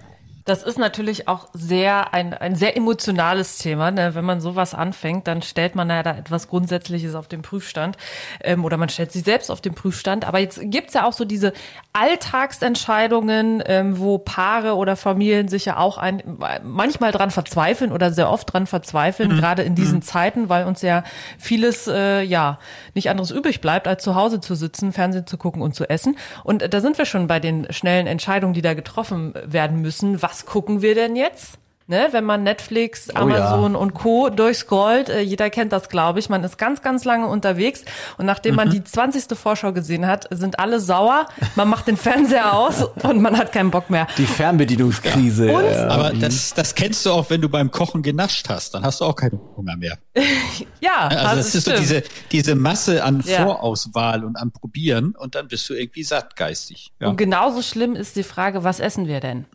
Das 0.48 0.62
ist 0.62 0.78
natürlich 0.78 1.28
auch 1.28 1.48
sehr 1.52 2.14
ein, 2.14 2.32
ein 2.32 2.54
sehr 2.54 2.74
emotionales 2.74 3.58
Thema. 3.58 3.90
Ne? 3.90 4.14
Wenn 4.14 4.24
man 4.24 4.40
sowas 4.40 4.72
anfängt, 4.72 5.26
dann 5.28 5.42
stellt 5.42 5.74
man 5.74 5.90
ja 5.90 6.02
da 6.02 6.16
etwas 6.16 6.48
Grundsätzliches 6.48 7.14
auf 7.14 7.28
den 7.28 7.42
Prüfstand 7.42 7.98
ähm, 8.42 8.64
oder 8.64 8.78
man 8.78 8.88
stellt 8.88 9.12
sich 9.12 9.24
selbst 9.24 9.50
auf 9.50 9.60
den 9.60 9.74
Prüfstand. 9.74 10.26
Aber 10.26 10.38
jetzt 10.38 10.58
gibt's 10.62 10.94
ja 10.94 11.06
auch 11.06 11.12
so 11.12 11.26
diese 11.26 11.52
Alltagsentscheidungen, 11.92 13.62
ähm, 13.66 13.98
wo 13.98 14.16
Paare 14.16 14.76
oder 14.76 14.96
Familien 14.96 15.48
sich 15.48 15.66
ja 15.66 15.76
auch 15.76 15.98
ein, 15.98 16.22
manchmal 16.62 17.12
dran 17.12 17.30
verzweifeln 17.30 17.92
oder 17.92 18.10
sehr 18.10 18.30
oft 18.30 18.50
dran 18.50 18.66
verzweifeln, 18.66 19.32
mhm. 19.32 19.36
gerade 19.36 19.64
in 19.64 19.74
diesen 19.74 19.96
mhm. 19.96 20.02
Zeiten, 20.02 20.48
weil 20.48 20.64
uns 20.64 20.80
ja 20.80 21.04
vieles 21.36 21.88
äh, 21.88 22.22
ja 22.22 22.58
nicht 22.94 23.10
anderes 23.10 23.32
übrig 23.32 23.60
bleibt, 23.60 23.86
als 23.86 24.02
zu 24.02 24.14
Hause 24.14 24.40
zu 24.40 24.54
sitzen, 24.54 24.94
Fernsehen 24.94 25.26
zu 25.26 25.36
gucken 25.36 25.60
und 25.60 25.74
zu 25.74 25.90
essen. 25.90 26.16
Und 26.42 26.62
äh, 26.62 26.70
da 26.70 26.80
sind 26.80 26.96
wir 26.96 27.04
schon 27.04 27.26
bei 27.26 27.38
den 27.38 27.70
schnellen 27.70 28.06
Entscheidungen, 28.06 28.54
die 28.54 28.62
da 28.62 28.72
getroffen 28.72 29.34
werden 29.44 29.82
müssen. 29.82 30.22
Was 30.22 30.37
was 30.38 30.46
gucken 30.46 30.82
wir 30.82 30.94
denn 30.94 31.16
jetzt? 31.16 31.58
Ne, 31.88 32.08
wenn 32.10 32.24
man 32.24 32.42
Netflix, 32.42 33.08
Amazon 33.08 33.74
oh 33.74 33.78
ja. 33.78 33.82
und 33.82 33.94
Co. 33.94 34.28
durchscrollt, 34.28 35.08
äh, 35.08 35.20
jeder 35.20 35.48
kennt 35.48 35.72
das, 35.72 35.88
glaube 35.88 36.18
ich, 36.18 36.28
man 36.28 36.44
ist 36.44 36.58
ganz, 36.58 36.82
ganz 36.82 37.06
lange 37.06 37.26
unterwegs 37.28 37.82
und 38.18 38.26
nachdem 38.26 38.52
mhm. 38.52 38.56
man 38.56 38.70
die 38.70 38.84
20. 38.84 39.24
Vorschau 39.38 39.72
gesehen 39.72 40.06
hat, 40.06 40.28
sind 40.30 40.58
alle 40.58 40.80
sauer, 40.80 41.26
man 41.56 41.66
macht 41.66 41.86
den 41.86 41.96
Fernseher 41.96 42.52
aus 42.52 42.82
und 43.02 43.22
man 43.22 43.38
hat 43.38 43.52
keinen 43.52 43.70
Bock 43.70 43.88
mehr. 43.88 44.06
Die 44.18 44.26
Fernbedienungskrise. 44.26 45.46
Ja. 45.50 45.62
Ja. 45.62 45.88
Aber 45.88 46.12
das, 46.12 46.52
das 46.52 46.74
kennst 46.74 47.06
du 47.06 47.10
auch, 47.10 47.30
wenn 47.30 47.40
du 47.40 47.48
beim 47.48 47.70
Kochen 47.70 48.02
genascht 48.02 48.50
hast, 48.50 48.74
dann 48.74 48.82
hast 48.82 49.00
du 49.00 49.06
auch 49.06 49.16
keinen 49.16 49.40
Hunger 49.56 49.76
mehr. 49.78 49.96
ja, 50.82 51.08
also 51.08 51.36
das 51.36 51.54
ist 51.54 51.62
stimmt. 51.62 51.78
so 51.78 51.82
diese, 51.82 52.02
diese 52.30 52.54
Masse 52.54 53.02
an 53.02 53.22
Vorauswahl 53.22 54.24
und 54.26 54.36
an 54.36 54.52
Probieren 54.52 55.14
und 55.16 55.34
dann 55.34 55.48
bist 55.48 55.66
du 55.70 55.74
irgendwie 55.74 56.02
satt 56.02 56.36
geistig. 56.36 56.92
Und 57.00 57.16
genauso 57.16 57.62
schlimm 57.62 57.96
ist 57.96 58.14
die 58.14 58.22
Frage, 58.22 58.62
was 58.62 58.78
essen 58.78 59.08
wir 59.08 59.20
denn? 59.20 59.46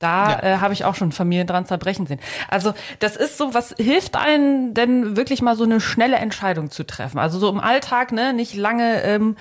Da 0.00 0.30
ja. 0.30 0.42
äh, 0.42 0.56
habe 0.58 0.74
ich 0.74 0.84
auch 0.84 0.96
schon 0.96 1.12
Familien 1.12 1.46
dran 1.46 1.66
zerbrechen 1.66 2.06
sehen. 2.06 2.18
Also 2.48 2.74
das 2.98 3.16
ist 3.16 3.38
so, 3.38 3.54
was 3.54 3.74
hilft 3.78 4.16
einem 4.16 4.74
denn 4.74 5.16
wirklich 5.16 5.40
mal 5.40 5.56
so 5.56 5.64
eine 5.64 5.80
schnelle 5.80 6.16
Entscheidung 6.16 6.70
zu 6.70 6.84
treffen? 6.84 7.18
Also 7.18 7.38
so 7.38 7.48
im 7.48 7.60
Alltag, 7.60 8.10
ne, 8.10 8.32
nicht 8.32 8.54
lange, 8.54 9.02
ähm, 9.02 9.36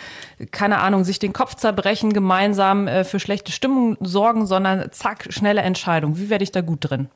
keine 0.51 0.79
Ahnung, 0.79 1.03
sich 1.03 1.19
den 1.19 1.33
Kopf 1.33 1.55
zerbrechen, 1.55 2.13
gemeinsam 2.13 2.87
äh, 2.87 3.03
für 3.03 3.19
schlechte 3.19 3.51
Stimmung 3.51 3.97
sorgen, 3.99 4.45
sondern 4.45 4.91
zack, 4.91 5.27
schnelle 5.29 5.61
Entscheidung. 5.61 6.17
Wie 6.17 6.29
werde 6.29 6.43
ich 6.43 6.51
da 6.51 6.61
gut 6.61 6.79
drin? 6.81 7.09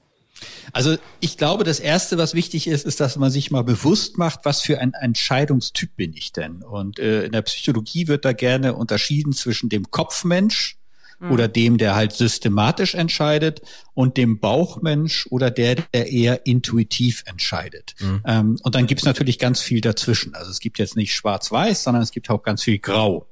Also 0.74 0.98
ich 1.20 1.38
glaube, 1.38 1.63
das 1.63 1.79
Erste, 1.79 2.17
was 2.17 2.34
wichtig 2.34 2.67
ist, 2.67 2.86
ist, 2.86 3.00
dass 3.00 3.15
man 3.17 3.32
sich 3.32 3.51
mal 3.51 3.63
bewusst 3.63 4.17
macht, 4.17 4.41
was 4.44 4.62
für 4.62 4.79
ein 4.79 4.94
Entscheidungstyp 4.94 5.96
bin 5.96 6.13
ich 6.13 6.32
denn. 6.32 6.63
Und 6.63 7.00
äh, 7.00 7.24
in 7.24 7.32
der 7.32 7.41
Psychologie 7.44 8.08
wird 8.08 8.25
da 8.25 8.34
gerne 8.34 8.75
unterschieden 8.75 9.34
zwischen 9.34 9.70
dem 9.70 9.89
Kopfmensch, 9.89 10.77
mhm. 11.19 11.31
oder 11.31 11.47
dem, 11.47 11.77
der 11.77 11.95
halt 11.95 12.13
systematisch 12.13 12.95
entscheidet 12.95 13.62
und 13.93 14.17
dem 14.17 14.39
Bauchmensch 14.39 15.27
oder 15.29 15.51
der, 15.51 15.75
der 15.75 16.12
eher 16.12 16.45
intuitiv 16.45 17.24
entscheidet. 17.25 17.95
Mhm. 18.00 18.21
Ähm, 18.25 18.59
und 18.63 18.75
dann 18.75 18.88
gibt's 18.88 19.05
natürlich 19.05 19.39
ganz 19.39 19.62
viel 19.62 19.81
dazwischen. 19.81 20.36
Also 20.36 20.51
es 20.51 20.59
gibt 20.59 20.79
jetzt 20.79 20.95
nicht 20.95 21.13
schwarz-weiß, 21.13 21.83
sondern 21.83 22.03
es 22.03 22.12
gibt 22.12 22.29
auch 22.29 22.43
ganz 22.43 22.63
viel 22.63 22.79
Grau. 22.79 23.27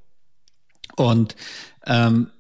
Und 0.96 1.36
ähm, 1.86 2.32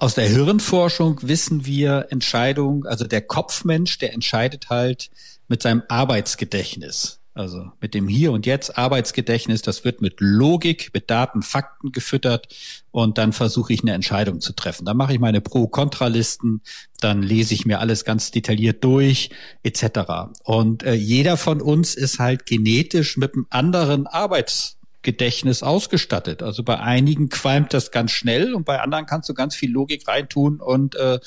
aus 0.00 0.14
der 0.14 0.28
Hirnforschung 0.28 1.20
wissen 1.22 1.64
wir 1.64 2.08
Entscheidung, 2.10 2.86
also 2.86 3.06
der 3.06 3.22
Kopfmensch, 3.22 3.98
der 3.98 4.12
entscheidet 4.12 4.68
halt 4.68 5.10
mit 5.46 5.62
seinem 5.62 5.82
Arbeitsgedächtnis. 5.88 7.20
Also 7.34 7.72
mit 7.80 7.94
dem 7.94 8.06
Hier 8.06 8.30
und 8.30 8.46
Jetzt 8.46 8.78
Arbeitsgedächtnis, 8.78 9.60
das 9.60 9.84
wird 9.84 10.00
mit 10.00 10.20
Logik, 10.20 10.90
mit 10.94 11.10
Daten, 11.10 11.42
Fakten 11.42 11.90
gefüttert 11.90 12.46
und 12.92 13.18
dann 13.18 13.32
versuche 13.32 13.72
ich 13.72 13.82
eine 13.82 13.92
Entscheidung 13.92 14.40
zu 14.40 14.52
treffen. 14.52 14.84
Dann 14.84 14.96
mache 14.96 15.14
ich 15.14 15.18
meine 15.18 15.40
Pro-Kontra-Listen, 15.40 16.62
dann 17.00 17.24
lese 17.24 17.52
ich 17.54 17.66
mir 17.66 17.80
alles 17.80 18.04
ganz 18.04 18.30
detailliert 18.30 18.84
durch, 18.84 19.30
etc. 19.64 20.30
Und 20.44 20.84
äh, 20.84 20.94
jeder 20.94 21.36
von 21.36 21.60
uns 21.60 21.96
ist 21.96 22.20
halt 22.20 22.46
genetisch 22.46 23.16
mit 23.16 23.34
einem 23.34 23.46
anderen 23.50 24.06
Arbeitsgedächtnis 24.06 25.64
ausgestattet. 25.64 26.40
Also 26.40 26.62
bei 26.62 26.78
einigen 26.78 27.30
qualmt 27.30 27.74
das 27.74 27.90
ganz 27.90 28.12
schnell 28.12 28.54
und 28.54 28.64
bei 28.64 28.80
anderen 28.80 29.06
kannst 29.06 29.28
du 29.28 29.34
ganz 29.34 29.56
viel 29.56 29.72
Logik 29.72 30.06
reintun 30.06 30.60
und 30.60 30.94
äh, 30.94 31.18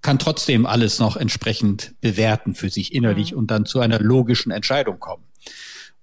kann 0.00 0.18
trotzdem 0.18 0.64
alles 0.64 0.98
noch 1.00 1.18
entsprechend 1.18 1.94
bewerten 2.00 2.54
für 2.54 2.70
sich 2.70 2.94
innerlich 2.94 3.32
mhm. 3.32 3.38
und 3.40 3.50
dann 3.50 3.66
zu 3.66 3.80
einer 3.80 3.98
logischen 3.98 4.52
Entscheidung 4.52 4.98
kommen. 4.98 5.24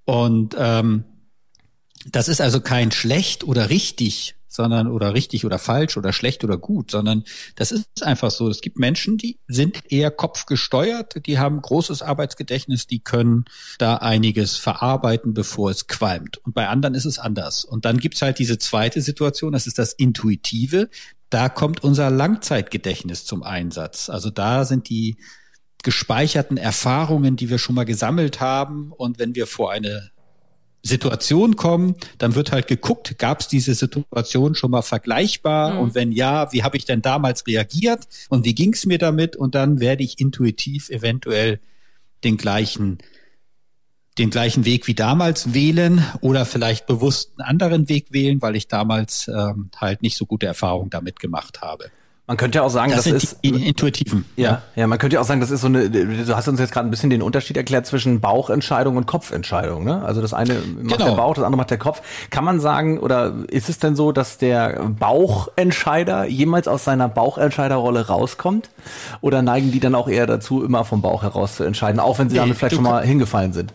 Und 0.08 0.56
ähm, 0.58 1.04
das 2.06 2.30
ist 2.30 2.40
also 2.40 2.62
kein 2.62 2.94
schlecht 2.94 3.44
oder 3.44 3.70
richtig, 3.70 4.36
sondern 4.48 4.88
oder 4.88 5.14
richtig 5.14 5.46
oder 5.46 5.60
falsch 5.60 5.98
oder 5.98 6.14
schlecht 6.14 6.46
oder 6.46 6.58
gut, 6.58 6.92
sondern 6.92 7.26
das 7.58 7.74
ist 7.74 8.04
einfach 8.04 8.32
so. 8.32 8.48
Es 8.48 8.62
gibt 8.62 8.80
Menschen, 8.80 9.18
die 9.18 9.38
sind 9.50 9.92
eher 9.92 10.10
kopfgesteuert, 10.10 11.26
die 11.26 11.40
haben 11.40 11.62
großes 11.62 12.02
Arbeitsgedächtnis, 12.02 12.88
die 12.88 13.00
können 13.00 13.44
da 13.80 13.98
einiges 13.98 14.56
verarbeiten, 14.56 15.34
bevor 15.34 15.72
es 15.72 15.88
qualmt. 15.88 16.38
Und 16.38 16.56
bei 16.56 16.70
anderen 16.70 16.96
ist 16.96 17.06
es 17.06 17.20
anders. 17.20 17.66
Und 17.66 17.84
dann 17.84 17.98
gibt's 17.98 18.22
halt 18.22 18.40
diese 18.40 18.58
zweite 18.58 19.02
Situation, 19.02 19.52
das 19.52 19.68
ist 19.68 19.78
das 19.78 19.92
Intuitive. 19.92 20.90
Da 21.30 21.50
kommt 21.50 21.84
unser 21.84 22.10
Langzeitgedächtnis 22.12 23.26
zum 23.26 23.44
Einsatz. 23.44 24.10
Also 24.10 24.30
da 24.30 24.64
sind 24.64 24.88
die 24.88 25.18
gespeicherten 25.88 26.58
Erfahrungen, 26.58 27.38
die 27.38 27.50
wir 27.50 27.60
schon 27.60 27.74
mal 27.74 27.86
gesammelt 27.86 28.42
haben. 28.42 28.92
Und 28.92 29.20
wenn 29.20 29.36
wir 29.36 29.48
vor 29.48 29.72
eine 29.72 30.12
Situation 30.84 31.56
kommen, 31.56 31.96
dann 32.18 32.36
wird 32.36 32.52
halt 32.52 32.68
geguckt, 32.68 33.18
gab 33.18 33.40
es 33.40 33.48
diese 33.48 33.74
Situation 33.74 34.54
schon 34.54 34.72
mal 34.72 34.82
vergleichbar 34.82 35.76
mhm. 35.76 35.80
und 35.80 35.96
wenn 35.96 36.12
ja, 36.12 36.52
wie 36.52 36.64
habe 36.64 36.76
ich 36.76 36.84
denn 36.84 37.02
damals 37.02 37.48
reagiert 37.48 38.06
und 38.28 38.44
wie 38.44 38.54
ging 38.54 38.74
es 38.74 38.86
mir 38.86 38.98
damit 38.98 39.38
und 39.38 39.56
dann 39.56 39.80
werde 39.80 40.04
ich 40.04 40.20
intuitiv 40.20 40.90
eventuell 40.90 41.62
den 42.26 42.36
gleichen 42.36 42.98
den 44.18 44.30
gleichen 44.30 44.66
Weg 44.66 44.88
wie 44.88 44.94
damals 44.94 45.54
wählen 45.54 46.04
oder 46.20 46.46
vielleicht 46.46 46.86
bewusst 46.86 47.32
einen 47.38 47.48
anderen 47.48 47.88
Weg 47.88 48.08
wählen, 48.12 48.42
weil 48.42 48.58
ich 48.58 48.68
damals 48.68 49.30
ähm, 49.30 49.70
halt 49.78 50.02
nicht 50.02 50.18
so 50.18 50.26
gute 50.26 50.48
Erfahrungen 50.48 50.90
damit 50.90 51.22
gemacht 51.22 51.62
habe. 51.62 51.92
Man 52.28 52.36
könnte 52.36 52.58
ja 52.58 52.64
auch 52.64 52.70
sagen, 52.70 52.92
das, 52.92 53.06
das 53.06 53.24
ist 53.24 53.38
intuitiven. 53.42 54.26
Ja, 54.36 54.62
ja, 54.76 54.86
man 54.86 55.00
könnte 55.00 55.14
ja 55.14 55.22
auch 55.22 55.26
sagen, 55.26 55.40
das 55.40 55.50
ist 55.50 55.62
so 55.62 55.68
eine. 55.68 55.90
Du 55.90 56.36
hast 56.36 56.50
uns 56.50 56.60
jetzt 56.60 56.74
gerade 56.74 56.86
ein 56.86 56.92
bisschen 56.92 57.10
den 57.10 57.22
Unterschied 57.22 57.56
erklärt 57.56 57.86
zwischen 57.86 58.20
Bauchentscheidung 58.20 58.98
und 58.98 59.06
Kopfentscheidung. 59.06 59.86
Ne? 59.86 60.04
Also 60.04 60.22
das 60.22 60.34
eine 60.34 60.56
macht 60.56 60.98
genau. 60.98 61.12
der 61.12 61.16
Bauch, 61.16 61.36
das 61.36 61.46
andere 61.46 61.56
macht 61.56 61.72
der 61.72 61.78
Kopf. 61.78 62.02
Kann 62.30 62.44
man 62.44 62.60
sagen, 62.60 63.00
oder 63.00 63.34
ist 63.48 63.70
es 63.70 63.80
denn 63.80 63.96
so, 63.96 64.12
dass 64.12 64.38
der 64.38 64.90
Bauchentscheider 65.00 66.26
jemals 66.26 66.68
aus 66.68 66.84
seiner 66.84 67.08
Bauchentscheiderrolle 67.08 68.08
rauskommt? 68.08 68.72
Oder 69.22 69.42
neigen 69.42 69.72
die 69.72 69.80
dann 69.80 69.96
auch 69.96 70.10
eher 70.10 70.28
dazu, 70.28 70.66
immer 70.66 70.84
vom 70.84 71.02
Bauch 71.02 71.24
heraus 71.24 71.56
zu 71.56 71.64
entscheiden, 71.64 72.02
auch 72.02 72.20
wenn 72.20 72.30
sie 72.30 72.34
nee, 72.36 72.42
damit 72.42 72.58
vielleicht 72.58 72.76
schon 72.76 72.84
mal 72.84 73.06
hingefallen 73.06 73.54
sind? 73.54 73.74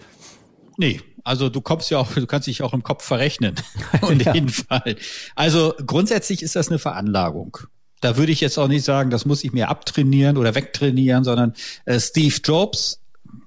Nee, 0.77 1.01
also 1.25 1.49
du 1.49 1.63
kommst 1.63 1.91
ja 1.91 1.97
auch, 1.97 2.13
du 2.13 2.27
kannst 2.27 2.49
dich 2.49 2.63
auch 2.63 2.75
im 2.75 2.83
Kopf 2.83 3.03
verrechnen. 3.03 3.55
In 4.11 4.21
ja. 4.21 4.35
jedem 4.35 4.51
Fall. 4.51 4.97
Also 5.37 5.73
grundsätzlich 5.87 6.43
ist 6.43 6.55
das 6.55 6.69
eine 6.69 6.79
Veranlagung. 6.79 7.57
Da 8.03 8.17
würde 8.19 8.33
ich 8.33 8.41
jetzt 8.41 8.59
auch 8.59 8.69
nicht 8.69 8.85
sagen, 8.85 9.09
das 9.09 9.25
muss 9.25 9.45
ich 9.45 9.53
mir 9.53 9.71
abtrainieren 9.71 10.37
oder 10.37 10.55
wegtrainieren, 10.55 11.25
sondern 11.25 11.55
äh, 11.87 11.99
Steve 11.99 12.35
Jobs, 12.45 13.01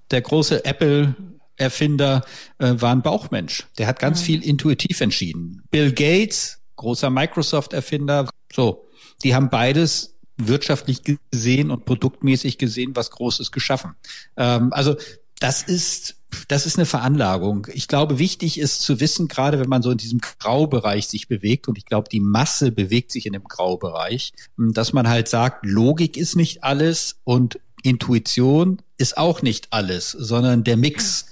der 0.10 0.22
große 0.22 0.66
Apple 0.66 1.14
Erfinder 1.58 2.26
äh, 2.58 2.74
war 2.78 2.92
ein 2.92 3.02
Bauchmensch. 3.02 3.68
Der 3.78 3.88
hat 3.88 4.00
ganz 4.00 4.22
mhm. 4.22 4.26
viel 4.26 4.44
intuitiv 4.44 5.02
entschieden. 5.02 5.62
Bill 5.72 5.92
Gates, 5.92 6.60
großer 6.78 7.10
Microsoft-Erfinder, 7.10 8.30
so, 8.54 8.88
die 9.24 9.36
haben 9.36 9.50
beides 9.50 10.16
wirtschaftlich 10.38 11.02
gesehen 11.04 11.72
und 11.72 11.86
produktmäßig 11.86 12.58
gesehen 12.58 12.96
was 12.96 13.12
Großes 13.12 13.52
geschaffen. 13.52 13.96
Ähm, 14.38 14.72
also 14.72 14.96
das 15.40 15.64
ist 15.64 16.16
das 16.48 16.66
ist 16.66 16.78
eine 16.78 16.86
Veranlagung. 16.86 17.68
Ich 17.74 17.88
glaube, 17.88 18.20
wichtig 18.20 18.60
ist 18.60 18.82
zu 18.82 19.00
wissen, 19.00 19.28
gerade 19.28 19.60
wenn 19.60 19.70
man 19.70 19.82
so 19.82 19.92
in 19.92 19.98
diesem 19.98 20.20
Graubereich 20.20 21.08
sich 21.08 21.28
bewegt, 21.28 21.68
und 21.68 21.78
ich 21.78 21.86
glaube, 21.86 22.10
die 22.10 22.20
Masse 22.20 22.72
bewegt 22.72 23.12
sich 23.12 23.26
in 23.26 23.34
dem 23.34 23.44
Graubereich, 23.44 24.34
dass 24.58 24.94
man 24.94 25.08
halt 25.08 25.28
sagt, 25.28 25.66
Logik 25.66 26.18
ist 26.18 26.36
nicht 26.36 26.64
alles 26.64 27.18
und 27.24 27.60
Intuition 27.84 28.82
ist 28.98 29.18
auch 29.18 29.42
nicht 29.42 29.68
alles, 29.72 30.12
sondern 30.12 30.64
der 30.64 30.78
Mix. 30.78 31.28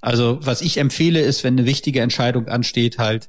Also 0.00 0.38
was 0.42 0.62
ich 0.62 0.78
empfehle 0.78 1.20
ist, 1.20 1.44
wenn 1.44 1.54
eine 1.54 1.66
wichtige 1.66 2.00
Entscheidung 2.00 2.48
ansteht, 2.48 2.98
halt 2.98 3.28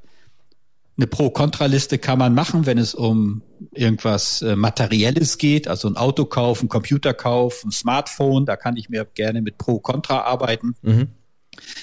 eine 0.96 1.06
Pro-Kontra-Liste 1.06 1.98
kann 1.98 2.18
man 2.18 2.34
machen, 2.34 2.66
wenn 2.66 2.78
es 2.78 2.94
um 2.94 3.42
irgendwas 3.72 4.42
äh, 4.42 4.56
Materielles 4.56 5.38
geht, 5.38 5.68
also 5.68 5.88
ein 5.88 5.96
Autokauf, 5.96 6.62
ein 6.62 6.68
Computerkauf, 6.68 7.64
ein 7.64 7.70
Smartphone, 7.70 8.44
da 8.44 8.56
kann 8.56 8.76
ich 8.76 8.88
mir 8.88 9.06
gerne 9.06 9.40
mit 9.40 9.58
Pro-Kontra 9.58 10.22
arbeiten. 10.22 10.74
Mhm. 10.82 11.08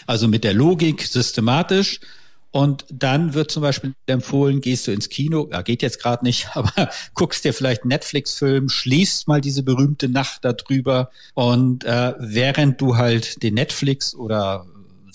Also 0.05 0.27
mit 0.27 0.43
der 0.43 0.53
Logik 0.53 1.03
systematisch. 1.03 1.99
Und 2.51 2.85
dann 2.91 3.35
wird 3.35 3.51
zum 3.51 3.61
Beispiel 3.61 3.93
empfohlen, 4.07 4.59
gehst 4.59 4.87
du 4.87 4.91
ins 4.91 5.09
Kino, 5.09 5.47
ja, 5.51 5.61
geht 5.61 5.83
jetzt 5.83 6.01
gerade 6.01 6.25
nicht, 6.25 6.49
aber 6.55 6.89
guckst 7.13 7.45
dir 7.45 7.53
vielleicht 7.53 7.83
einen 7.83 7.89
Netflix-Film, 7.89 8.69
schließt 8.69 9.27
mal 9.27 9.39
diese 9.41 9.61
berühmte 9.61 10.09
Nacht 10.09 10.43
darüber 10.43 11.11
und 11.35 11.83
äh, 11.83 12.13
während 12.17 12.81
du 12.81 12.97
halt 12.97 13.43
den 13.43 13.53
Netflix 13.53 14.15
oder 14.15 14.65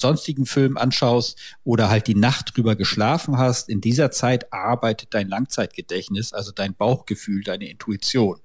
sonstigen 0.05 0.45
Film 0.45 0.77
anschaust 0.77 1.39
oder 1.65 1.89
halt 1.89 2.09
die 2.09 2.15
Nacht 2.15 2.55
drüber 2.55 2.77
geschlafen 2.77 3.39
hast, 3.39 3.71
in 3.71 3.81
dieser 3.81 4.11
Zeit 4.11 4.53
arbeitet 4.53 5.15
dein 5.15 5.29
Langzeitgedächtnis, 5.29 6.35
also 6.35 6.53
dein 6.53 6.75
Bauchgefühl, 6.75 7.43
deine 7.43 7.71
Intuition. 7.71 8.39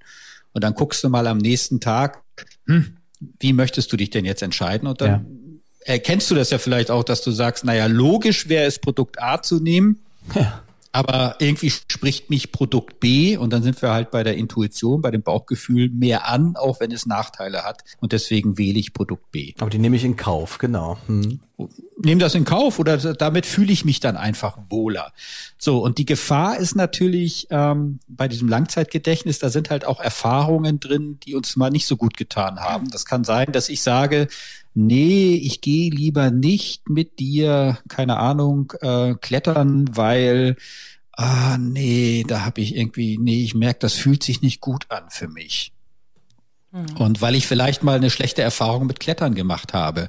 Und 0.52 0.64
dann 0.64 0.72
guckst 0.72 1.04
du 1.04 1.10
mal 1.10 1.26
am 1.26 1.36
nächsten 1.36 1.78
Tag, 1.78 2.22
hm, 2.66 2.96
wie 3.38 3.52
möchtest 3.52 3.92
du 3.92 3.98
dich 3.98 4.08
denn 4.08 4.24
jetzt 4.24 4.42
entscheiden? 4.42 4.88
Und 4.88 5.02
dann 5.02 5.10
ja. 5.84 5.92
erkennst 5.92 6.30
du 6.30 6.34
das 6.34 6.48
ja 6.48 6.56
vielleicht 6.56 6.90
auch, 6.90 7.04
dass 7.04 7.20
du 7.20 7.30
sagst, 7.30 7.62
naja, 7.64 7.86
logisch 7.86 8.48
wäre 8.48 8.64
es, 8.64 8.78
Produkt 8.78 9.22
A 9.22 9.42
zu 9.42 9.60
nehmen. 9.60 10.00
Ja. 10.34 10.62
Aber 10.92 11.36
irgendwie 11.38 11.70
spricht 11.70 12.30
mich 12.30 12.50
Produkt 12.50 12.98
B 12.98 13.36
und 13.36 13.52
dann 13.52 13.62
sind 13.62 13.80
wir 13.80 13.92
halt 13.92 14.10
bei 14.10 14.24
der 14.24 14.36
Intuition, 14.36 15.00
bei 15.00 15.12
dem 15.12 15.22
Bauchgefühl 15.22 15.88
mehr 15.88 16.28
an, 16.28 16.56
auch 16.56 16.80
wenn 16.80 16.90
es 16.90 17.06
Nachteile 17.06 17.62
hat. 17.62 17.84
Und 18.00 18.10
deswegen 18.12 18.58
wähle 18.58 18.78
ich 18.78 18.92
Produkt 18.92 19.30
B. 19.30 19.54
Aber 19.60 19.70
die 19.70 19.78
nehme 19.78 19.94
ich 19.94 20.04
in 20.04 20.16
Kauf, 20.16 20.58
genau. 20.58 20.98
Hm. 21.06 21.40
Nehme 22.02 22.20
das 22.20 22.34
in 22.34 22.44
Kauf 22.44 22.78
oder 22.78 22.96
damit 22.96 23.46
fühle 23.46 23.70
ich 23.70 23.84
mich 23.84 24.00
dann 24.00 24.16
einfach 24.16 24.58
wohler. 24.70 25.12
So, 25.58 25.78
und 25.84 25.98
die 25.98 26.06
Gefahr 26.06 26.56
ist 26.56 26.74
natürlich 26.74 27.46
ähm, 27.50 28.00
bei 28.08 28.26
diesem 28.26 28.48
Langzeitgedächtnis, 28.48 29.38
da 29.38 29.50
sind 29.50 29.70
halt 29.70 29.84
auch 29.84 30.00
Erfahrungen 30.00 30.80
drin, 30.80 31.18
die 31.24 31.34
uns 31.34 31.56
mal 31.56 31.70
nicht 31.70 31.86
so 31.86 31.96
gut 31.96 32.16
getan 32.16 32.60
haben. 32.60 32.90
Das 32.90 33.04
kann 33.04 33.24
sein, 33.24 33.52
dass 33.52 33.68
ich 33.68 33.82
sage, 33.82 34.28
nee, 34.74 35.34
ich 35.34 35.60
gehe 35.60 35.90
lieber 35.90 36.30
nicht 36.30 36.88
mit 36.88 37.18
dir, 37.18 37.78
keine 37.88 38.18
Ahnung, 38.18 38.72
äh, 38.80 39.14
klettern, 39.14 39.96
weil, 39.96 40.56
ah, 41.12 41.58
nee, 41.58 42.24
da 42.26 42.44
habe 42.44 42.60
ich 42.60 42.76
irgendwie, 42.76 43.18
nee, 43.18 43.42
ich 43.42 43.54
merke, 43.54 43.80
das 43.80 43.94
fühlt 43.94 44.22
sich 44.22 44.42
nicht 44.42 44.60
gut 44.60 44.86
an 44.90 45.04
für 45.10 45.28
mich. 45.28 45.72
Mhm. 46.72 46.96
Und 46.98 47.20
weil 47.20 47.34
ich 47.34 47.46
vielleicht 47.46 47.82
mal 47.82 47.96
eine 47.96 48.10
schlechte 48.10 48.42
Erfahrung 48.42 48.86
mit 48.86 49.00
Klettern 49.00 49.34
gemacht 49.34 49.74
habe. 49.74 50.08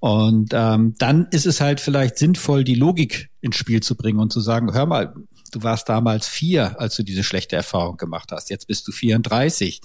Und 0.00 0.50
ähm, 0.52 0.94
dann 0.98 1.28
ist 1.30 1.46
es 1.46 1.60
halt 1.60 1.80
vielleicht 1.80 2.18
sinnvoll, 2.18 2.64
die 2.64 2.74
Logik 2.74 3.30
ins 3.40 3.56
Spiel 3.56 3.80
zu 3.80 3.96
bringen 3.96 4.18
und 4.18 4.32
zu 4.32 4.40
sagen, 4.40 4.72
hör 4.72 4.86
mal, 4.86 5.14
du 5.50 5.62
warst 5.62 5.88
damals 5.88 6.28
vier, 6.28 6.80
als 6.80 6.96
du 6.96 7.02
diese 7.02 7.24
schlechte 7.24 7.56
Erfahrung 7.56 7.96
gemacht 7.96 8.32
hast. 8.32 8.50
Jetzt 8.50 8.66
bist 8.66 8.86
du 8.88 8.92
34. 8.92 9.80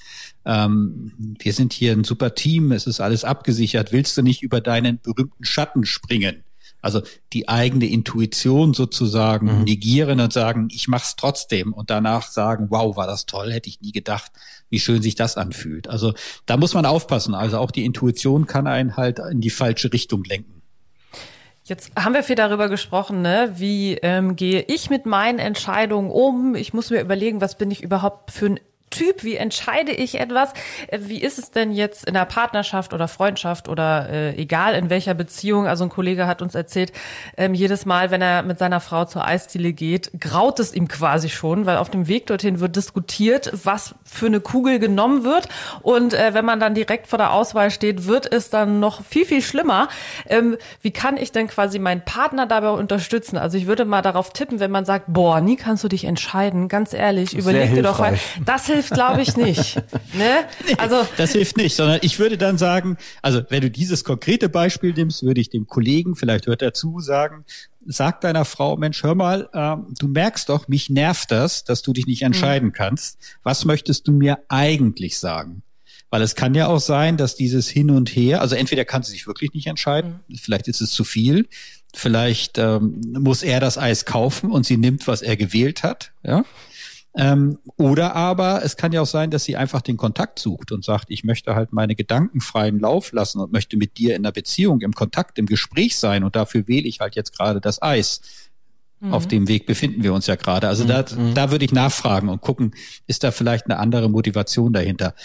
Ähm, 0.46 1.14
wir 1.40 1.54
sind 1.54 1.74
hier 1.74 1.94
ein 1.94 2.04
super 2.04 2.36
Team, 2.36 2.72
es 2.72 2.88
ist 2.88 3.02
alles 3.02 3.24
abgesichert. 3.24 3.92
Willst 3.92 4.16
du 4.18 4.22
nicht 4.22 4.42
über 4.44 4.62
deinen 4.62 5.00
berühmten 5.02 5.44
Schatten 5.44 5.86
springen? 5.86 6.44
Also 6.82 7.02
die 7.34 7.50
eigene 7.50 7.88
Intuition 7.88 8.76
sozusagen 8.76 9.58
mhm. 9.58 9.64
negieren 9.64 10.20
und 10.20 10.32
sagen, 10.32 10.68
ich 10.72 10.88
mach's 10.88 11.16
trotzdem 11.16 11.74
und 11.74 11.90
danach 11.90 12.30
sagen, 12.30 12.68
wow, 12.70 12.96
war 12.96 13.08
das 13.08 13.26
toll, 13.26 13.52
hätte 13.52 13.70
ich 13.70 13.82
nie 13.82 13.92
gedacht, 13.92 14.32
wie 14.70 14.80
schön 14.80 15.02
sich 15.02 15.16
das 15.16 15.36
anfühlt. 15.36 15.88
Also 15.88 16.14
da 16.46 16.58
muss 16.58 16.76
man 16.76 16.86
aufpassen. 16.86 17.34
Also 17.34 17.58
auch 17.58 17.72
die 17.72 17.86
Intuition 17.86 18.46
kann 18.46 18.68
einen 18.68 18.98
halt 18.98 19.18
in 19.18 19.42
die 19.42 19.50
falsche 19.50 19.92
Richtung 19.94 20.24
lenken. 20.26 20.62
Jetzt 21.68 21.92
haben 21.98 22.14
wir 22.14 22.22
viel 22.22 22.36
darüber 22.36 22.70
gesprochen, 22.70 23.24
ne? 23.24 23.52
wie 23.56 23.96
ähm, 24.04 24.36
gehe 24.36 24.62
ich 24.62 24.92
mit 24.92 25.08
meinen 25.08 25.40
Entscheidungen 25.40 26.12
um. 26.12 26.54
Ich 26.54 26.76
muss 26.76 26.92
mir 26.92 27.02
überlegen, 27.02 27.42
was 27.42 27.58
bin 27.58 27.72
ich 27.72 27.82
überhaupt 27.82 28.30
für 28.30 28.46
ein 28.46 28.60
Typ? 28.96 29.24
Wie 29.24 29.36
entscheide 29.36 29.92
ich 29.92 30.20
etwas? 30.20 30.54
Äh, 30.88 31.00
wie 31.02 31.22
ist 31.22 31.38
es 31.38 31.52
denn 31.52 31.72
jetzt 31.72 32.06
in 32.06 32.14
der 32.14 32.26
Partnerschaft 32.26 32.94
oder 32.94 33.08
Freundschaft 33.08 33.68
oder 33.68 34.10
äh, 34.10 34.36
egal 34.36 34.74
in 34.76 34.90
welcher 34.90 35.14
Beziehung? 35.14 35.68
Also 35.68 35.84
ein 35.84 35.90
Kollege 35.90 36.28
hat 36.28 36.42
uns 36.42 36.56
erzählt, 36.56 36.94
ähm, 37.36 37.54
jedes 37.54 37.86
Mal, 37.86 38.12
wenn 38.12 38.22
er 38.22 38.44
mit 38.44 38.58
seiner 38.58 38.80
Frau 38.80 39.06
zur 39.06 39.26
Eisdiele 39.26 39.74
geht, 39.74 40.12
graut 40.20 40.60
es 40.60 40.74
ihm 40.74 40.88
quasi 40.88 41.30
schon, 41.30 41.66
weil 41.66 41.78
auf 41.78 41.90
dem 41.90 42.08
Weg 42.08 42.28
dorthin 42.28 42.60
wird 42.60 42.76
diskutiert, 42.76 43.52
was 43.64 43.96
für 44.06 44.28
eine 44.28 44.40
Kugel 44.40 44.80
genommen 44.80 45.24
wird. 45.24 45.50
Und 45.82 46.14
äh, 46.14 46.34
wenn 46.34 46.46
man 46.46 46.60
dann 46.60 46.74
direkt 46.74 47.08
vor 47.08 47.18
der 47.18 47.34
Auswahl 47.34 47.72
steht, 47.72 48.08
wird 48.08 48.32
es 48.32 48.50
dann 48.50 48.80
noch 48.80 49.04
viel, 49.04 49.26
viel 49.26 49.42
schlimmer. 49.42 49.90
Ähm, 50.28 50.58
wie 50.82 50.92
kann 50.92 51.18
ich 51.18 51.32
denn 51.32 51.48
quasi 51.48 51.80
meinen 51.80 52.06
Partner 52.06 52.46
dabei 52.46 52.70
unterstützen? 52.70 53.38
Also 53.38 53.58
ich 53.58 53.68
würde 53.68 53.84
mal 53.86 54.02
darauf 54.02 54.32
tippen, 54.32 54.60
wenn 54.60 54.72
man 54.72 54.86
sagt, 54.86 55.06
boah, 55.08 55.42
nie 55.42 55.58
kannst 55.58 55.84
du 55.84 55.88
dich 55.88 56.06
entscheiden, 56.06 56.68
ganz 56.68 56.94
ehrlich, 56.94 57.36
überleg 57.36 57.74
dir 57.74 57.84
doch 57.84 58.00
mal. 58.00 58.18
Das 58.46 58.66
hilft, 58.68 58.85
glaube 58.90 59.22
ich, 59.22 59.38
nicht. 59.38 59.76
Ne? 60.14 60.46
Nee, 60.68 60.76
also 60.78 61.08
das 61.18 61.34
hilft 61.34 61.58
nicht, 61.58 61.76
sondern 61.76 62.00
ich 62.02 62.20
würde 62.20 62.38
dann 62.38 62.58
sagen, 62.58 62.98
also 63.22 63.42
wenn 63.50 63.62
du 63.62 63.70
dieses 63.70 64.04
konkrete 64.04 64.50
Beispiel 64.50 64.94
nimmst, 64.94 65.24
würde 65.24 65.42
ich 65.42 65.50
dem 65.50 65.68
Kollegen, 65.68 66.16
vielleicht 66.16 66.48
hört 66.48 66.62
er 66.62 66.74
zu, 66.74 67.00
sagen, 67.00 67.46
sag 67.86 68.22
deiner 68.22 68.46
Frau, 68.46 68.78
Mensch, 68.78 69.04
hör 69.04 69.16
mal, 69.16 69.50
äh, 69.54 69.76
du 70.00 70.08
merkst 70.08 70.50
doch, 70.50 70.68
mich 70.68 70.90
nervt 70.90 71.32
das, 71.32 71.64
dass 71.64 71.82
du 71.82 71.94
dich 71.94 72.08
nicht 72.08 72.22
mhm. 72.22 72.28
entscheiden 72.28 72.70
mhm. 72.70 72.74
kannst. 72.74 73.18
Was 73.44 73.66
möchtest 73.66 74.08
du 74.08 74.12
mir 74.12 74.40
eigentlich 74.50 75.20
sagen? 75.20 75.62
Weil 76.10 76.22
es 76.22 76.36
kann 76.36 76.56
ja 76.56 76.68
auch 76.68 76.80
sein, 76.80 77.18
dass 77.18 77.36
dieses 77.36 77.68
Hin 77.68 77.90
und 77.92 78.10
Her, 78.10 78.42
also 78.42 78.56
entweder 78.56 78.86
kann 78.86 79.04
sie 79.04 79.12
sich 79.12 79.28
wirklich 79.28 79.54
nicht 79.54 79.68
entscheiden, 79.68 80.22
mhm. 80.28 80.36
vielleicht 80.38 80.68
ist 80.68 80.82
es 80.82 80.92
zu 80.92 81.04
viel, 81.04 81.48
vielleicht 81.94 82.58
ähm, 82.58 83.02
muss 83.20 83.44
er 83.44 83.60
das 83.60 83.78
Eis 83.78 84.06
kaufen 84.06 84.52
und 84.52 84.66
sie 84.66 84.78
nimmt, 84.78 85.08
was 85.08 85.22
er 85.22 85.38
gewählt 85.38 85.84
hat, 85.84 86.12
ja. 86.24 86.44
Ähm, 87.18 87.60
oder 87.78 88.16
aber 88.16 88.64
es 88.64 88.76
kann 88.76 88.92
ja 88.92 89.02
auch 89.02 89.08
sein, 89.08 89.32
dass 89.32 89.46
sie 89.46 89.56
einfach 89.56 89.82
den 89.82 89.96
Kontakt 89.96 90.38
sucht 90.40 90.72
und 90.72 90.84
sagt, 90.84 91.06
ich 91.10 91.24
möchte 91.24 91.56
halt 91.56 91.72
meine 91.72 91.96
Gedanken 91.96 92.42
freien 92.42 92.80
Lauf 92.80 93.14
lassen 93.14 93.40
und 93.40 93.54
möchte 93.54 93.78
mit 93.78 93.98
dir 93.98 94.16
in 94.16 94.24
der 94.24 94.32
Beziehung, 94.32 94.82
im 94.82 94.94
Kontakt, 94.94 95.40
im 95.40 95.46
Gespräch 95.46 95.98
sein 95.98 96.24
und 96.24 96.36
dafür 96.36 96.68
wähle 96.68 96.88
ich 96.88 97.00
halt 97.00 97.16
jetzt 97.16 97.38
gerade 97.38 97.62
das 97.62 97.82
Eis. 97.82 98.22
Mhm. 99.00 99.14
Auf 99.14 99.28
dem 99.28 99.48
Weg 99.48 99.66
befinden 99.66 100.04
wir 100.04 100.14
uns 100.14 100.28
ja 100.28 100.36
gerade. 100.36 100.68
Also 100.68 100.84
mhm. 100.84 100.88
da, 100.90 101.04
da 101.04 101.52
würde 101.52 101.64
ich 101.64 101.72
nachfragen 101.72 102.28
und 102.28 102.42
gucken, 102.42 102.76
ist 103.08 103.24
da 103.24 103.32
vielleicht 103.32 103.66
eine 103.66 103.80
andere 103.80 104.10
Motivation 104.10 104.74
dahinter. 104.74 105.16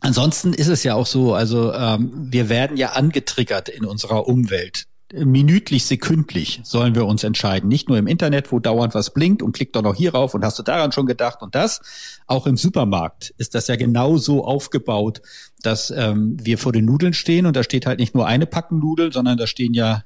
Ansonsten 0.00 0.54
ist 0.54 0.68
es 0.68 0.82
ja 0.82 0.94
auch 0.94 1.06
so, 1.06 1.34
also 1.34 1.72
ähm, 1.72 2.28
wir 2.30 2.48
werden 2.48 2.76
ja 2.76 2.92
angetriggert 2.92 3.68
in 3.68 3.84
unserer 3.84 4.26
Umwelt 4.28 4.86
minütlich, 5.14 5.86
sekündlich 5.86 6.60
sollen 6.64 6.94
wir 6.94 7.06
uns 7.06 7.22
entscheiden. 7.22 7.68
Nicht 7.68 7.88
nur 7.88 7.98
im 7.98 8.06
Internet, 8.06 8.50
wo 8.50 8.58
dauernd 8.58 8.94
was 8.94 9.12
blinkt 9.12 9.42
und 9.42 9.52
klickt 9.52 9.76
doch 9.76 9.82
noch 9.82 9.94
hier 9.94 10.14
rauf 10.14 10.34
und 10.34 10.44
hast 10.44 10.58
du 10.58 10.62
daran 10.62 10.92
schon 10.92 11.06
gedacht 11.06 11.42
und 11.42 11.54
das. 11.54 11.80
Auch 12.26 12.46
im 12.46 12.56
Supermarkt 12.56 13.32
ist 13.38 13.54
das 13.54 13.68
ja 13.68 13.76
genau 13.76 14.16
so 14.16 14.44
aufgebaut, 14.44 15.22
dass 15.62 15.90
ähm, 15.90 16.36
wir 16.42 16.58
vor 16.58 16.72
den 16.72 16.84
Nudeln 16.84 17.12
stehen 17.12 17.46
und 17.46 17.56
da 17.56 17.62
steht 17.62 17.86
halt 17.86 18.00
nicht 18.00 18.14
nur 18.14 18.26
eine 18.26 18.46
Packen 18.46 18.78
Nudeln, 18.78 19.12
sondern 19.12 19.38
da 19.38 19.46
stehen 19.46 19.74
ja 19.74 20.02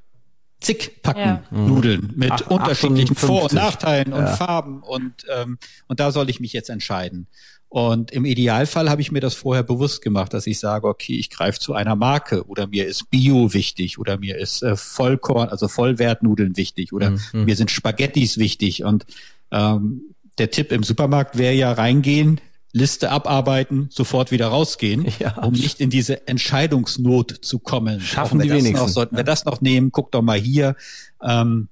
zig 0.60 1.02
Packen 1.02 1.20
ja. 1.20 1.42
Nudeln 1.50 2.12
mit 2.16 2.32
Ach, 2.32 2.46
unterschiedlichen 2.48 3.16
58. 3.16 3.18
Vor- 3.18 3.42
und 3.44 3.52
Nachteilen 3.52 4.12
und 4.12 4.24
ja. 4.24 4.36
Farben 4.36 4.82
und 4.82 5.26
ähm, 5.34 5.58
und 5.88 6.00
da 6.00 6.12
soll 6.12 6.30
ich 6.30 6.40
mich 6.40 6.52
jetzt 6.52 6.70
entscheiden. 6.70 7.26
Und 7.70 8.10
im 8.10 8.24
Idealfall 8.24 8.90
habe 8.90 9.00
ich 9.00 9.12
mir 9.12 9.20
das 9.20 9.34
vorher 9.34 9.62
bewusst 9.62 10.02
gemacht, 10.02 10.34
dass 10.34 10.48
ich 10.48 10.58
sage, 10.58 10.88
okay, 10.88 11.14
ich 11.14 11.30
greife 11.30 11.60
zu 11.60 11.72
einer 11.72 11.94
Marke 11.94 12.44
oder 12.48 12.66
mir 12.66 12.84
ist 12.84 13.10
Bio 13.10 13.54
wichtig 13.54 13.96
oder 13.96 14.18
mir 14.18 14.38
ist 14.38 14.64
äh, 14.64 14.74
Vollkorn, 14.74 15.48
also 15.48 15.68
Vollwertnudeln 15.68 16.56
wichtig 16.56 16.92
oder 16.92 17.10
mhm. 17.10 17.44
mir 17.44 17.54
sind 17.54 17.70
Spaghettis 17.70 18.38
wichtig. 18.38 18.82
Und 18.82 19.06
ähm, 19.52 20.02
der 20.38 20.50
Tipp 20.50 20.72
im 20.72 20.82
Supermarkt 20.82 21.38
wäre 21.38 21.54
ja 21.54 21.70
reingehen, 21.70 22.40
Liste 22.72 23.10
abarbeiten, 23.10 23.88
sofort 23.90 24.30
wieder 24.30 24.48
rausgehen, 24.48 25.06
ja. 25.18 25.36
um 25.42 25.52
nicht 25.52 25.80
in 25.80 25.90
diese 25.90 26.26
Entscheidungsnot 26.28 27.38
zu 27.42 27.58
kommen. 27.58 28.00
Schaffen 28.00 28.40
die 28.40 28.50
wenigsten. 28.50 28.76
Noch, 28.76 28.88
sollten 28.88 29.16
wir 29.16 29.24
das 29.24 29.44
noch 29.44 29.60
nehmen? 29.60 29.90
Guck 29.92 30.12
doch 30.12 30.22
mal 30.22 30.38
hier. 30.38 30.76
Ähm, 31.22 31.68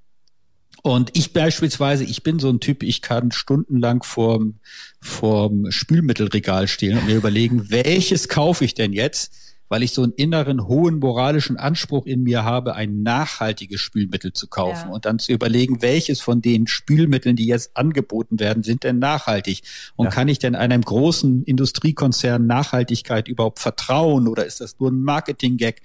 und 0.82 1.10
ich 1.16 1.32
beispielsweise, 1.32 2.04
ich 2.04 2.22
bin 2.22 2.38
so 2.38 2.48
ein 2.48 2.60
Typ, 2.60 2.82
ich 2.82 3.02
kann 3.02 3.32
stundenlang 3.32 4.02
vorm, 4.02 4.54
vorm 5.00 5.70
Spülmittelregal 5.70 6.68
stehen 6.68 6.98
und 6.98 7.06
mir 7.06 7.16
überlegen, 7.16 7.70
welches 7.70 8.28
kaufe 8.28 8.64
ich 8.64 8.74
denn 8.74 8.92
jetzt? 8.92 9.32
Weil 9.68 9.82
ich 9.82 9.92
so 9.92 10.02
einen 10.02 10.12
inneren 10.12 10.66
hohen 10.66 10.98
moralischen 10.98 11.56
Anspruch 11.56 12.06
in 12.06 12.22
mir 12.22 12.44
habe, 12.44 12.74
ein 12.74 13.02
nachhaltiges 13.02 13.80
Spülmittel 13.80 14.32
zu 14.32 14.46
kaufen 14.48 14.88
Ja. 14.88 14.94
und 14.94 15.04
dann 15.04 15.18
zu 15.18 15.32
überlegen, 15.32 15.82
welches 15.82 16.20
von 16.20 16.40
den 16.40 16.66
Spülmitteln, 16.66 17.36
die 17.36 17.46
jetzt 17.46 17.76
angeboten 17.76 18.40
werden, 18.40 18.62
sind 18.62 18.84
denn 18.84 18.98
nachhaltig? 18.98 19.62
Und 19.96 20.06
Ja. 20.06 20.10
kann 20.10 20.28
ich 20.28 20.38
denn 20.38 20.54
einem 20.54 20.82
großen 20.82 21.44
Industriekonzern 21.44 22.46
Nachhaltigkeit 22.46 23.28
überhaupt 23.28 23.58
vertrauen 23.58 24.28
oder 24.28 24.46
ist 24.46 24.60
das 24.60 24.78
nur 24.78 24.90
ein 24.90 25.02
Marketing-Gag? 25.02 25.82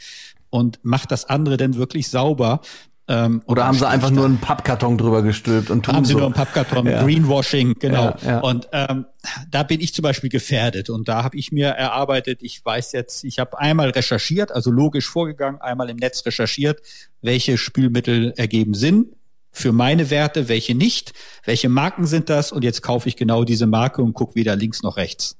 Und 0.50 0.80
macht 0.84 1.12
das 1.12 1.26
andere 1.26 1.58
denn 1.58 1.76
wirklich 1.76 2.10
sauber? 2.10 2.62
Ähm, 3.08 3.42
Oder 3.48 3.64
und 3.64 3.68
haben 3.68 3.78
sie 3.78 3.88
einfach 3.88 4.12
nur 4.12 4.26
einen 4.26 4.38
Pappkarton 4.38 4.98
drüber 4.98 5.24
gestülpt 5.24 5.70
und 5.70 5.84
tun 5.84 5.96
Haben 5.96 6.06
sie 6.06 6.14
so. 6.14 6.20
nur 6.20 6.28
einen 6.28 6.36
Pappkarton, 6.36 6.88
Ja. 6.88 7.04
Greenwashing, 7.04 7.76
genau. 7.78 8.16
Ja, 8.22 8.26
ja. 8.26 8.40
Und 8.40 8.70
ähm, 8.72 9.06
da 9.52 9.64
bin 9.64 9.82
ich 9.82 9.94
zum 9.94 10.04
Beispiel 10.04 10.30
gefährdet. 10.30 10.90
Und 10.90 11.10
da 11.10 11.24
habe 11.24 11.38
ich 11.38 11.52
mir 11.52 11.68
erarbeitet, 11.68 12.40
ich 12.42 12.64
weiß 12.64 12.94
jetzt, 12.94 13.26
ich 13.26 13.40
habe 13.40 13.60
einmal 13.60 13.90
recherchiert, 13.90 14.54
also 14.54 14.72
logisch 14.72 15.08
vorgegangen, 15.10 15.60
einmal 15.60 15.90
im 15.90 15.98
Netz 15.98 16.26
recherchiert, 16.26 16.82
welche 17.22 17.58
Spülmittel 17.58 18.34
ergeben 18.38 18.74
Sinn 18.74 19.08
für 19.52 19.72
meine 19.72 20.10
Werte, 20.10 20.48
welche 20.48 20.74
nicht, 20.74 21.14
welche 21.46 21.70
Marken 21.70 22.08
sind 22.08 22.30
das 22.30 22.52
und 22.52 22.64
jetzt 22.64 22.82
kaufe 22.82 23.08
ich 23.10 23.16
genau 23.16 23.44
diese 23.44 23.68
Marke 23.68 24.02
und 24.02 24.14
gucke 24.14 24.36
weder 24.36 24.56
links 24.56 24.82
noch 24.82 24.98
rechts. 24.98 25.38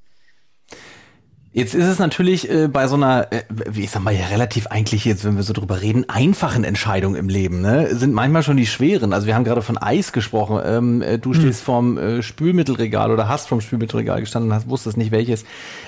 Jetzt 1.56 1.76
ist 1.76 1.86
es 1.86 2.00
natürlich 2.00 2.50
äh, 2.50 2.66
bei 2.66 2.88
so 2.88 2.96
einer, 2.96 3.32
äh, 3.32 3.44
wie 3.48 3.84
ich 3.84 3.90
sag 3.92 4.02
mal, 4.02 4.12
ja 4.12 4.26
relativ 4.26 4.66
eigentlich 4.66 5.04
jetzt, 5.04 5.24
wenn 5.24 5.36
wir 5.36 5.44
so 5.44 5.52
drüber 5.52 5.82
reden, 5.82 6.04
einfachen 6.08 6.64
Entscheidungen 6.64 7.14
im 7.14 7.28
Leben, 7.28 7.60
ne, 7.60 7.94
sind 7.94 8.12
manchmal 8.12 8.42
schon 8.42 8.56
die 8.56 8.66
schweren. 8.66 9.12
Also 9.12 9.28
wir 9.28 9.36
haben 9.36 9.44
gerade 9.44 9.62
von 9.62 9.78
Eis 9.78 10.12
gesprochen. 10.12 10.60
Ähm, 10.66 11.00
äh, 11.00 11.16
du 11.16 11.32
stehst 11.32 11.62
vorm 11.62 11.96
äh, 11.96 12.22
Spülmittelregal 12.24 13.12
oder 13.12 13.28
hast 13.28 13.46
vom 13.46 13.60
Spülmittelregal 13.60 14.18
gestanden 14.18 14.50
und 14.50 14.56
hast, 14.56 14.68
wusstest 14.68 14.96
nicht 14.96 15.12
welches. 15.12 15.44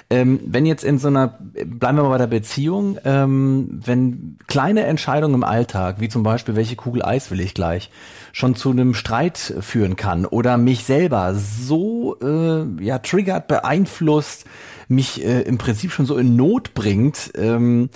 Ähm, 0.09 0.39
wenn 0.47 0.67
jetzt 0.67 0.85
in 0.85 1.01
so 1.01 1.09
einer, 1.09 1.37
bleiben 1.53 1.99
wir 1.99 2.05
mal 2.05 2.11
bei 2.11 2.19
der 2.19 2.29
Beziehung, 2.29 2.99
ähm, 3.05 3.81
wenn 3.85 4.39
kleine 4.47 4.85
Entscheidungen 4.85 5.35
im 5.35 5.45
Alltag, 5.45 5.97
wie 5.99 6.09
zum 6.09 6.23
Beispiel, 6.23 6.55
welche 6.55 6.77
Kugel 6.77 7.05
Eis 7.05 7.33
will 7.33 7.41
ich 7.41 7.55
gleich, 7.55 7.91
schon 8.31 8.55
zu 8.55 8.71
einem 8.71 8.95
Streit 8.95 9.37
führen 9.59 9.97
kann 9.97 10.27
oder 10.27 10.59
mich 10.59 10.85
selber 10.85 11.35
so 11.35 12.17
äh, 12.21 12.85
ja 12.85 13.01
triggert, 13.01 13.49
beeinflusst, 13.49 14.45
mich 14.89 15.25
äh, 15.25 15.43
im 15.43 15.59
Prinzip 15.59 15.93
schon 15.93 16.07
so 16.07 16.17
in 16.17 16.37
Not 16.37 16.75
bringt. 16.75 17.33
Ähm, 17.35 17.91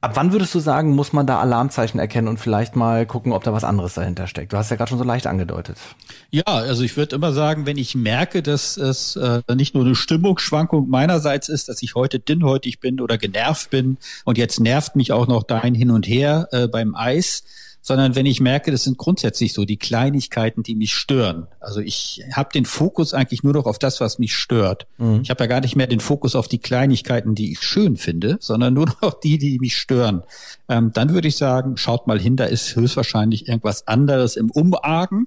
ab 0.00 0.12
wann 0.14 0.32
würdest 0.32 0.54
du 0.54 0.60
sagen, 0.60 0.94
muss 0.94 1.12
man 1.12 1.26
da 1.26 1.40
Alarmzeichen 1.40 1.98
erkennen 1.98 2.28
und 2.28 2.38
vielleicht 2.38 2.76
mal 2.76 3.06
gucken, 3.06 3.32
ob 3.32 3.42
da 3.42 3.52
was 3.52 3.64
anderes 3.64 3.94
dahinter 3.94 4.26
steckt? 4.26 4.52
Du 4.52 4.56
hast 4.56 4.70
ja 4.70 4.76
gerade 4.76 4.88
schon 4.88 4.98
so 4.98 5.04
leicht 5.04 5.26
angedeutet. 5.26 5.76
Ja, 6.30 6.44
also 6.44 6.82
ich 6.82 6.96
würde 6.96 7.16
immer 7.16 7.32
sagen, 7.32 7.66
wenn 7.66 7.78
ich 7.78 7.94
merke, 7.94 8.42
dass 8.42 8.76
es 8.76 9.16
äh, 9.16 9.42
nicht 9.54 9.74
nur 9.74 9.84
eine 9.84 9.94
Stimmungsschwankung 9.94 10.88
meinerseits 10.88 11.48
ist, 11.48 11.68
dass 11.68 11.82
ich 11.82 11.94
heute 11.94 12.20
dünnhäutig 12.20 12.80
bin 12.80 13.00
oder 13.00 13.18
genervt 13.18 13.70
bin 13.70 13.98
und 14.24 14.38
jetzt 14.38 14.60
nervt 14.60 14.94
mich 14.94 15.12
auch 15.12 15.26
noch 15.26 15.42
dein 15.42 15.74
Hin 15.74 15.90
und 15.90 16.06
Her 16.06 16.48
äh, 16.52 16.68
beim 16.68 16.94
Eis, 16.94 17.44
sondern 17.88 18.14
wenn 18.14 18.26
ich 18.26 18.40
merke, 18.40 18.70
das 18.70 18.84
sind 18.84 18.98
grundsätzlich 18.98 19.54
so 19.54 19.64
die 19.64 19.78
Kleinigkeiten, 19.78 20.62
die 20.62 20.74
mich 20.74 20.92
stören. 20.92 21.46
Also 21.58 21.80
ich 21.80 22.22
habe 22.34 22.50
den 22.52 22.66
Fokus 22.66 23.14
eigentlich 23.14 23.42
nur 23.42 23.54
noch 23.54 23.64
auf 23.64 23.78
das, 23.78 24.00
was 24.00 24.18
mich 24.18 24.34
stört. 24.34 24.86
Ich 25.22 25.30
habe 25.30 25.44
ja 25.44 25.46
gar 25.46 25.62
nicht 25.62 25.74
mehr 25.74 25.86
den 25.86 26.00
Fokus 26.00 26.36
auf 26.36 26.48
die 26.48 26.58
Kleinigkeiten, 26.58 27.34
die 27.34 27.50
ich 27.52 27.62
schön 27.62 27.96
finde, 27.96 28.36
sondern 28.40 28.74
nur 28.74 28.86
noch 29.02 29.18
die, 29.18 29.38
die 29.38 29.58
mich 29.58 29.76
stören. 29.76 30.22
Ähm, 30.68 30.92
dann 30.92 31.14
würde 31.14 31.28
ich 31.28 31.36
sagen, 31.36 31.78
schaut 31.78 32.06
mal 32.06 32.20
hin, 32.20 32.36
da 32.36 32.44
ist 32.44 32.76
höchstwahrscheinlich 32.76 33.48
irgendwas 33.48 33.88
anderes 33.88 34.36
im 34.36 34.50
Umargen 34.50 35.26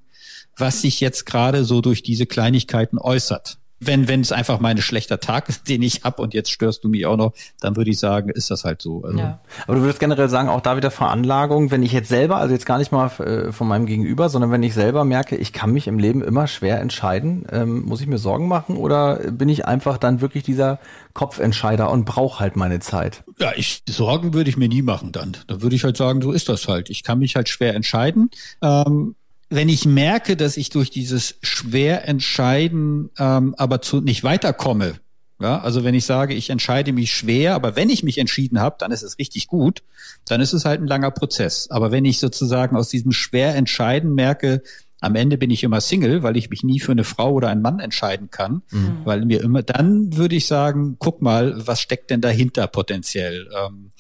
was 0.58 0.82
sich 0.82 1.00
jetzt 1.00 1.26
gerade 1.26 1.64
so 1.64 1.82
durch 1.82 2.04
diese 2.04 2.26
Kleinigkeiten 2.26 3.00
äußert. 3.00 3.58
Wenn, 3.84 4.08
wenn 4.08 4.22
es 4.22 4.32
einfach 4.32 4.60
mal 4.60 4.70
ein 4.70 4.78
schlechter 4.78 5.20
Tag 5.20 5.50
ist, 5.50 5.68
den 5.70 5.82
ich 5.82 6.04
hab 6.04 6.20
und 6.20 6.34
jetzt 6.34 6.52
störst 6.52 6.84
du 6.84 6.90
mich 6.90 7.06
auch 7.06 7.18
noch, 7.18 7.34
dann 7.60 7.76
würde 7.76 7.90
ich 7.92 8.00
sagen, 8.00 8.30
ist 8.30 8.52
das 8.52 8.64
halt 8.64 8.82
so. 8.82 9.04
Also, 9.04 9.18
Ja. 9.18 9.40
Aber 9.66 9.76
du 9.76 9.82
würdest 9.82 10.00
generell 10.00 10.30
sagen, 10.30 10.50
auch 10.50 10.62
da 10.62 10.78
wieder 10.78 10.92
Veranlagung, 10.92 11.72
wenn 11.72 11.84
ich 11.84 11.92
jetzt 11.92 12.10
selber, 12.10 12.38
also 12.38 12.54
jetzt 12.54 12.66
gar 12.66 12.78
nicht 12.78 12.92
mal 12.92 13.08
äh, 13.20 13.52
von 13.52 13.68
meinem 13.68 13.86
Gegenüber, 13.86 14.30
sondern 14.30 14.52
wenn 14.52 14.64
ich 14.64 14.74
selber 14.74 15.04
merke, 15.04 15.36
ich 15.36 15.52
kann 15.52 15.72
mich 15.72 15.88
im 15.88 16.00
Leben 16.00 16.22
immer 16.22 16.48
schwer 16.48 16.80
entscheiden, 16.80 17.46
ähm, 17.52 17.82
muss 17.84 18.02
ich 18.02 18.08
mir 18.08 18.18
Sorgen 18.18 18.48
machen 18.48 18.78
oder 18.78 19.16
bin 19.32 19.50
ich 19.50 19.66
einfach 19.66 19.98
dann 19.98 20.22
wirklich 20.22 20.44
dieser 20.44 20.80
Kopfentscheider 21.14 21.90
und 21.90 22.06
brauche 22.06 22.40
halt 22.40 22.56
meine 22.56 22.80
Zeit? 22.80 23.24
Ja, 23.40 23.52
ich 23.56 23.84
Sorgen 23.90 24.34
würde 24.34 24.50
ich 24.50 24.58
mir 24.58 24.70
nie 24.70 24.82
machen 24.82 25.12
dann. 25.12 25.38
Da 25.48 25.62
würde 25.62 25.76
ich 25.76 25.84
halt 25.84 25.98
sagen, 25.98 26.22
so 26.22 26.32
ist 26.32 26.50
das 26.50 26.68
halt. 26.68 26.90
Ich 26.90 27.04
kann 27.04 27.20
mich 27.20 27.36
halt 27.36 27.50
schwer 27.50 27.76
entscheiden. 27.76 28.30
Ähm, 28.62 29.16
wenn 29.52 29.70
ich 29.70 29.86
merke, 29.86 30.36
dass 30.36 30.58
ich 30.58 30.70
durch 30.70 30.90
dieses 30.90 31.36
schwer 31.42 32.08
entscheiden 32.08 33.10
ähm, 33.20 33.54
aber 33.58 33.82
zu 33.82 34.02
nicht 34.02 34.24
weiterkomme, 34.24 34.96
ja, 35.42 35.60
also 35.60 35.84
wenn 35.84 35.96
ich 35.96 36.06
sage, 36.06 36.34
ich 36.36 36.50
entscheide 36.52 36.94
mich 36.94 37.12
schwer, 37.12 37.56
aber 37.56 37.76
wenn 37.76 37.90
ich 37.90 38.04
mich 38.04 38.18
entschieden 38.18 38.60
habe, 38.60 38.76
dann 38.80 38.92
ist 38.92 39.02
es 39.02 39.18
richtig 39.18 39.48
gut, 39.48 39.84
dann 40.26 40.40
ist 40.40 40.54
es 40.54 40.66
halt 40.66 40.82
ein 40.82 40.88
langer 40.88 41.12
Prozess. 41.12 41.70
Aber 41.72 41.92
wenn 41.92 42.06
ich 42.06 42.20
sozusagen 42.20 42.78
aus 42.78 42.90
diesem 42.90 43.12
schwer 43.12 43.56
entscheiden 43.56 44.14
merke, 44.14 44.62
am 45.00 45.16
Ende 45.16 45.40
bin 45.40 45.50
ich 45.50 45.64
immer 45.64 45.82
Single, 45.82 46.22
weil 46.22 46.38
ich 46.38 46.52
mich 46.52 46.64
nie 46.64 46.80
für 46.80 46.92
eine 46.92 47.04
Frau 47.04 47.32
oder 47.34 47.50
einen 47.50 47.64
Mann 47.64 47.80
entscheiden 47.80 48.30
kann, 48.30 48.62
weil 49.04 49.26
mir 49.26 49.42
immer, 49.42 49.64
dann 49.64 50.16
würde 50.16 50.36
ich 50.36 50.46
sagen, 50.46 50.98
guck 51.00 51.24
mal, 51.24 51.66
was 51.66 51.82
steckt 51.82 52.12
denn 52.12 52.22
dahinter 52.22 52.68
potenziell? 52.68 53.50
Ähm, 53.60 53.92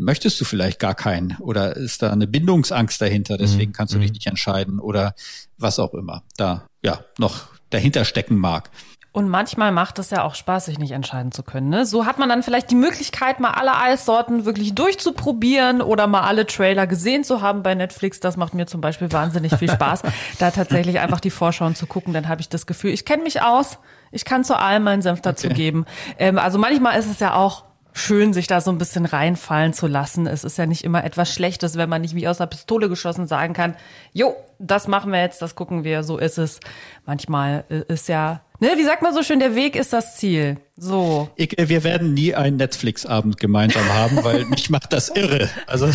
möchtest 0.00 0.40
du 0.40 0.44
vielleicht 0.44 0.78
gar 0.78 0.94
keinen 0.94 1.36
oder 1.38 1.76
ist 1.76 2.02
da 2.02 2.10
eine 2.10 2.26
Bindungsangst 2.26 3.00
dahinter, 3.00 3.36
deswegen 3.38 3.72
kannst 3.72 3.94
du 3.94 3.98
dich 3.98 4.12
nicht 4.12 4.26
entscheiden 4.26 4.78
oder 4.80 5.14
was 5.58 5.78
auch 5.78 5.94
immer 5.94 6.22
da 6.36 6.66
ja 6.82 7.00
noch 7.18 7.48
dahinter 7.70 8.04
stecken 8.04 8.36
mag. 8.36 8.70
Und 9.12 9.28
manchmal 9.28 9.72
macht 9.72 9.98
es 9.98 10.10
ja 10.10 10.22
auch 10.22 10.36
Spaß, 10.36 10.66
sich 10.66 10.78
nicht 10.78 10.92
entscheiden 10.92 11.32
zu 11.32 11.42
können. 11.42 11.68
Ne? 11.68 11.84
So 11.84 12.06
hat 12.06 12.20
man 12.20 12.28
dann 12.28 12.44
vielleicht 12.44 12.70
die 12.70 12.76
Möglichkeit, 12.76 13.40
mal 13.40 13.50
alle 13.50 13.76
Eissorten 13.76 14.44
wirklich 14.44 14.72
durchzuprobieren 14.76 15.82
oder 15.82 16.06
mal 16.06 16.20
alle 16.20 16.46
Trailer 16.46 16.86
gesehen 16.86 17.24
zu 17.24 17.42
haben 17.42 17.64
bei 17.64 17.74
Netflix. 17.74 18.20
Das 18.20 18.36
macht 18.36 18.54
mir 18.54 18.66
zum 18.66 18.80
Beispiel 18.80 19.10
wahnsinnig 19.10 19.56
viel 19.56 19.68
Spaß, 19.68 20.02
da 20.38 20.52
tatsächlich 20.52 21.00
einfach 21.00 21.18
die 21.18 21.30
Vorschauen 21.30 21.74
zu 21.74 21.86
gucken. 21.86 22.12
Dann 22.14 22.28
habe 22.28 22.40
ich 22.40 22.48
das 22.48 22.66
Gefühl, 22.66 22.92
ich 22.92 23.04
kenne 23.04 23.24
mich 23.24 23.42
aus, 23.42 23.78
ich 24.12 24.24
kann 24.24 24.44
zu 24.44 24.56
allem 24.56 24.84
meinen 24.84 25.02
Senf 25.02 25.20
dazu 25.22 25.48
Okay. 25.48 25.56
geben. 25.56 25.86
Ähm, 26.16 26.38
also 26.38 26.58
manchmal 26.58 26.96
ist 26.96 27.10
es 27.10 27.18
ja 27.18 27.34
auch 27.34 27.64
schön, 28.00 28.32
sich 28.32 28.46
da 28.46 28.60
so 28.60 28.70
ein 28.70 28.78
bisschen 28.78 29.06
reinfallen 29.06 29.72
zu 29.72 29.86
lassen. 29.86 30.26
Es 30.26 30.44
ist 30.44 30.58
ja 30.58 30.66
nicht 30.66 30.84
immer 30.84 31.04
etwas 31.04 31.32
Schlechtes, 31.32 31.76
wenn 31.76 31.88
man 31.88 32.02
nicht 32.02 32.14
wie 32.14 32.26
aus 32.26 32.38
der 32.38 32.46
Pistole 32.46 32.88
geschossen 32.88 33.26
sagen 33.26 33.54
kann, 33.54 33.76
jo, 34.12 34.34
das 34.60 34.86
machen 34.88 35.10
wir 35.12 35.20
jetzt, 35.20 35.42
das 35.42 35.54
gucken 35.54 35.84
wir, 35.84 36.02
so 36.02 36.18
ist 36.18 36.38
es. 36.38 36.60
Manchmal 37.06 37.64
äh, 37.70 37.92
ist 37.92 38.08
ja, 38.08 38.42
ne, 38.60 38.68
wie 38.76 38.84
sagt 38.84 39.02
man 39.02 39.14
so 39.14 39.22
schön, 39.22 39.40
der 39.40 39.54
Weg 39.54 39.74
ist 39.74 39.92
das 39.92 40.16
Ziel. 40.16 40.58
So. 40.76 41.28
Ich, 41.36 41.58
äh, 41.58 41.68
wir 41.68 41.84
werden 41.84 42.14
nie 42.14 42.34
einen 42.34 42.56
Netflix-Abend 42.56 43.38
gemeinsam 43.38 43.86
haben, 43.92 44.18
weil 44.24 44.44
mich 44.46 44.70
macht 44.70 44.92
das 44.92 45.10
irre. 45.10 45.48
Also 45.66 45.88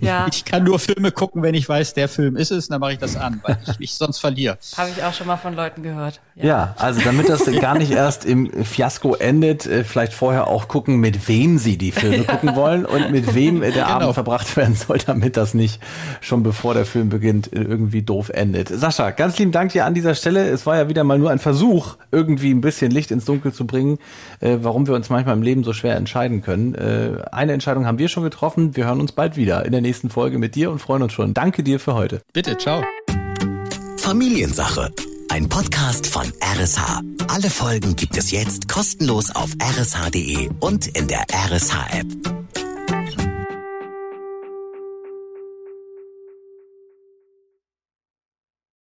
Ja. 0.00 0.26
ich 0.30 0.44
kann 0.44 0.62
nur 0.64 0.78
Filme 0.78 1.10
gucken, 1.10 1.42
wenn 1.42 1.54
ich 1.54 1.68
weiß, 1.68 1.94
der 1.94 2.08
Film 2.08 2.36
ist 2.36 2.50
es, 2.52 2.68
dann 2.68 2.80
mache 2.80 2.92
ich 2.92 2.98
das 2.98 3.16
an, 3.16 3.40
weil 3.42 3.58
ich 3.66 3.78
mich 3.80 3.94
sonst 3.94 4.18
verliere. 4.18 4.58
Habe 4.76 4.90
ich 4.96 5.02
auch 5.02 5.12
schon 5.14 5.26
mal 5.26 5.36
von 5.36 5.54
Leuten 5.54 5.82
gehört. 5.82 6.20
Ja, 6.36 6.74
also 6.78 7.00
damit 7.00 7.28
das 7.28 7.44
gar 7.60 7.76
nicht 7.78 7.90
erst 7.92 8.24
im 8.24 8.64
Fiasko 8.64 9.14
endet, 9.14 9.66
äh, 9.66 9.82
vielleicht 9.84 10.12
vorher 10.12 10.46
auch 10.48 10.68
gucken, 10.68 10.96
mit 10.98 11.26
wem 11.28 11.58
sie 11.58 11.76
die 11.78 11.90
Filme 11.92 12.24
gucken 12.24 12.54
wollen 12.56 12.84
und 12.86 13.10
mit 13.10 13.34
wem 13.34 13.60
der 13.60 13.86
Abend 13.88 14.14
verbracht 14.14 14.56
werden 14.56 14.74
soll, 14.76 14.98
damit 14.98 15.36
das 15.36 15.54
nicht 15.54 15.80
schon 16.20 16.42
bevor 16.44 16.74
der 16.74 16.86
Film 16.86 17.08
beginnt 17.08 17.52
äh, 17.52 17.64
irgendwie 17.84 18.02
doof 18.02 18.30
endet. 18.30 18.68
Sascha, 18.68 19.10
ganz 19.10 19.38
lieben 19.38 19.52
Dank 19.52 19.72
dir 19.72 19.84
an 19.84 19.94
dieser 19.94 20.14
Stelle. 20.14 20.48
Es 20.48 20.64
war 20.64 20.76
ja 20.76 20.88
wieder 20.88 21.04
mal 21.04 21.18
nur 21.18 21.30
ein 21.30 21.38
Versuch, 21.38 21.96
irgendwie 22.10 22.50
ein 22.50 22.60
bisschen 22.60 22.90
Licht 22.90 23.10
ins 23.10 23.26
Dunkel 23.26 23.52
zu 23.52 23.66
bringen, 23.66 23.98
äh, 24.40 24.58
warum 24.62 24.86
wir 24.86 24.94
uns 24.94 25.10
manchmal 25.10 25.36
im 25.36 25.42
Leben 25.42 25.64
so 25.64 25.72
schwer 25.72 25.96
entscheiden 25.96 26.40
können. 26.40 26.74
Äh, 26.74 27.22
eine 27.30 27.52
Entscheidung 27.52 27.86
haben 27.86 27.98
wir 27.98 28.08
schon 28.08 28.22
getroffen. 28.22 28.74
Wir 28.74 28.86
hören 28.86 29.00
uns 29.00 29.12
bald 29.12 29.36
wieder 29.36 29.64
in 29.66 29.72
der 29.72 29.82
nächsten 29.82 30.08
Folge 30.08 30.38
mit 30.38 30.54
dir 30.54 30.70
und 30.70 30.78
freuen 30.78 31.02
uns 31.02 31.12
schon. 31.12 31.34
Danke 31.34 31.62
dir 31.62 31.78
für 31.78 31.94
heute. 31.94 32.22
Bitte, 32.32 32.56
ciao. 32.56 32.82
Familiensache. 33.98 34.90
Ein 35.30 35.48
Podcast 35.48 36.06
von 36.06 36.24
RSH. 36.58 37.00
Alle 37.28 37.50
Folgen 37.50 37.96
gibt 37.96 38.16
es 38.16 38.30
jetzt 38.30 38.68
kostenlos 38.68 39.34
auf 39.34 39.50
rsh.de 39.60 40.50
und 40.60 40.86
in 40.86 41.08
der 41.08 41.24
RSH-App. 41.50 42.63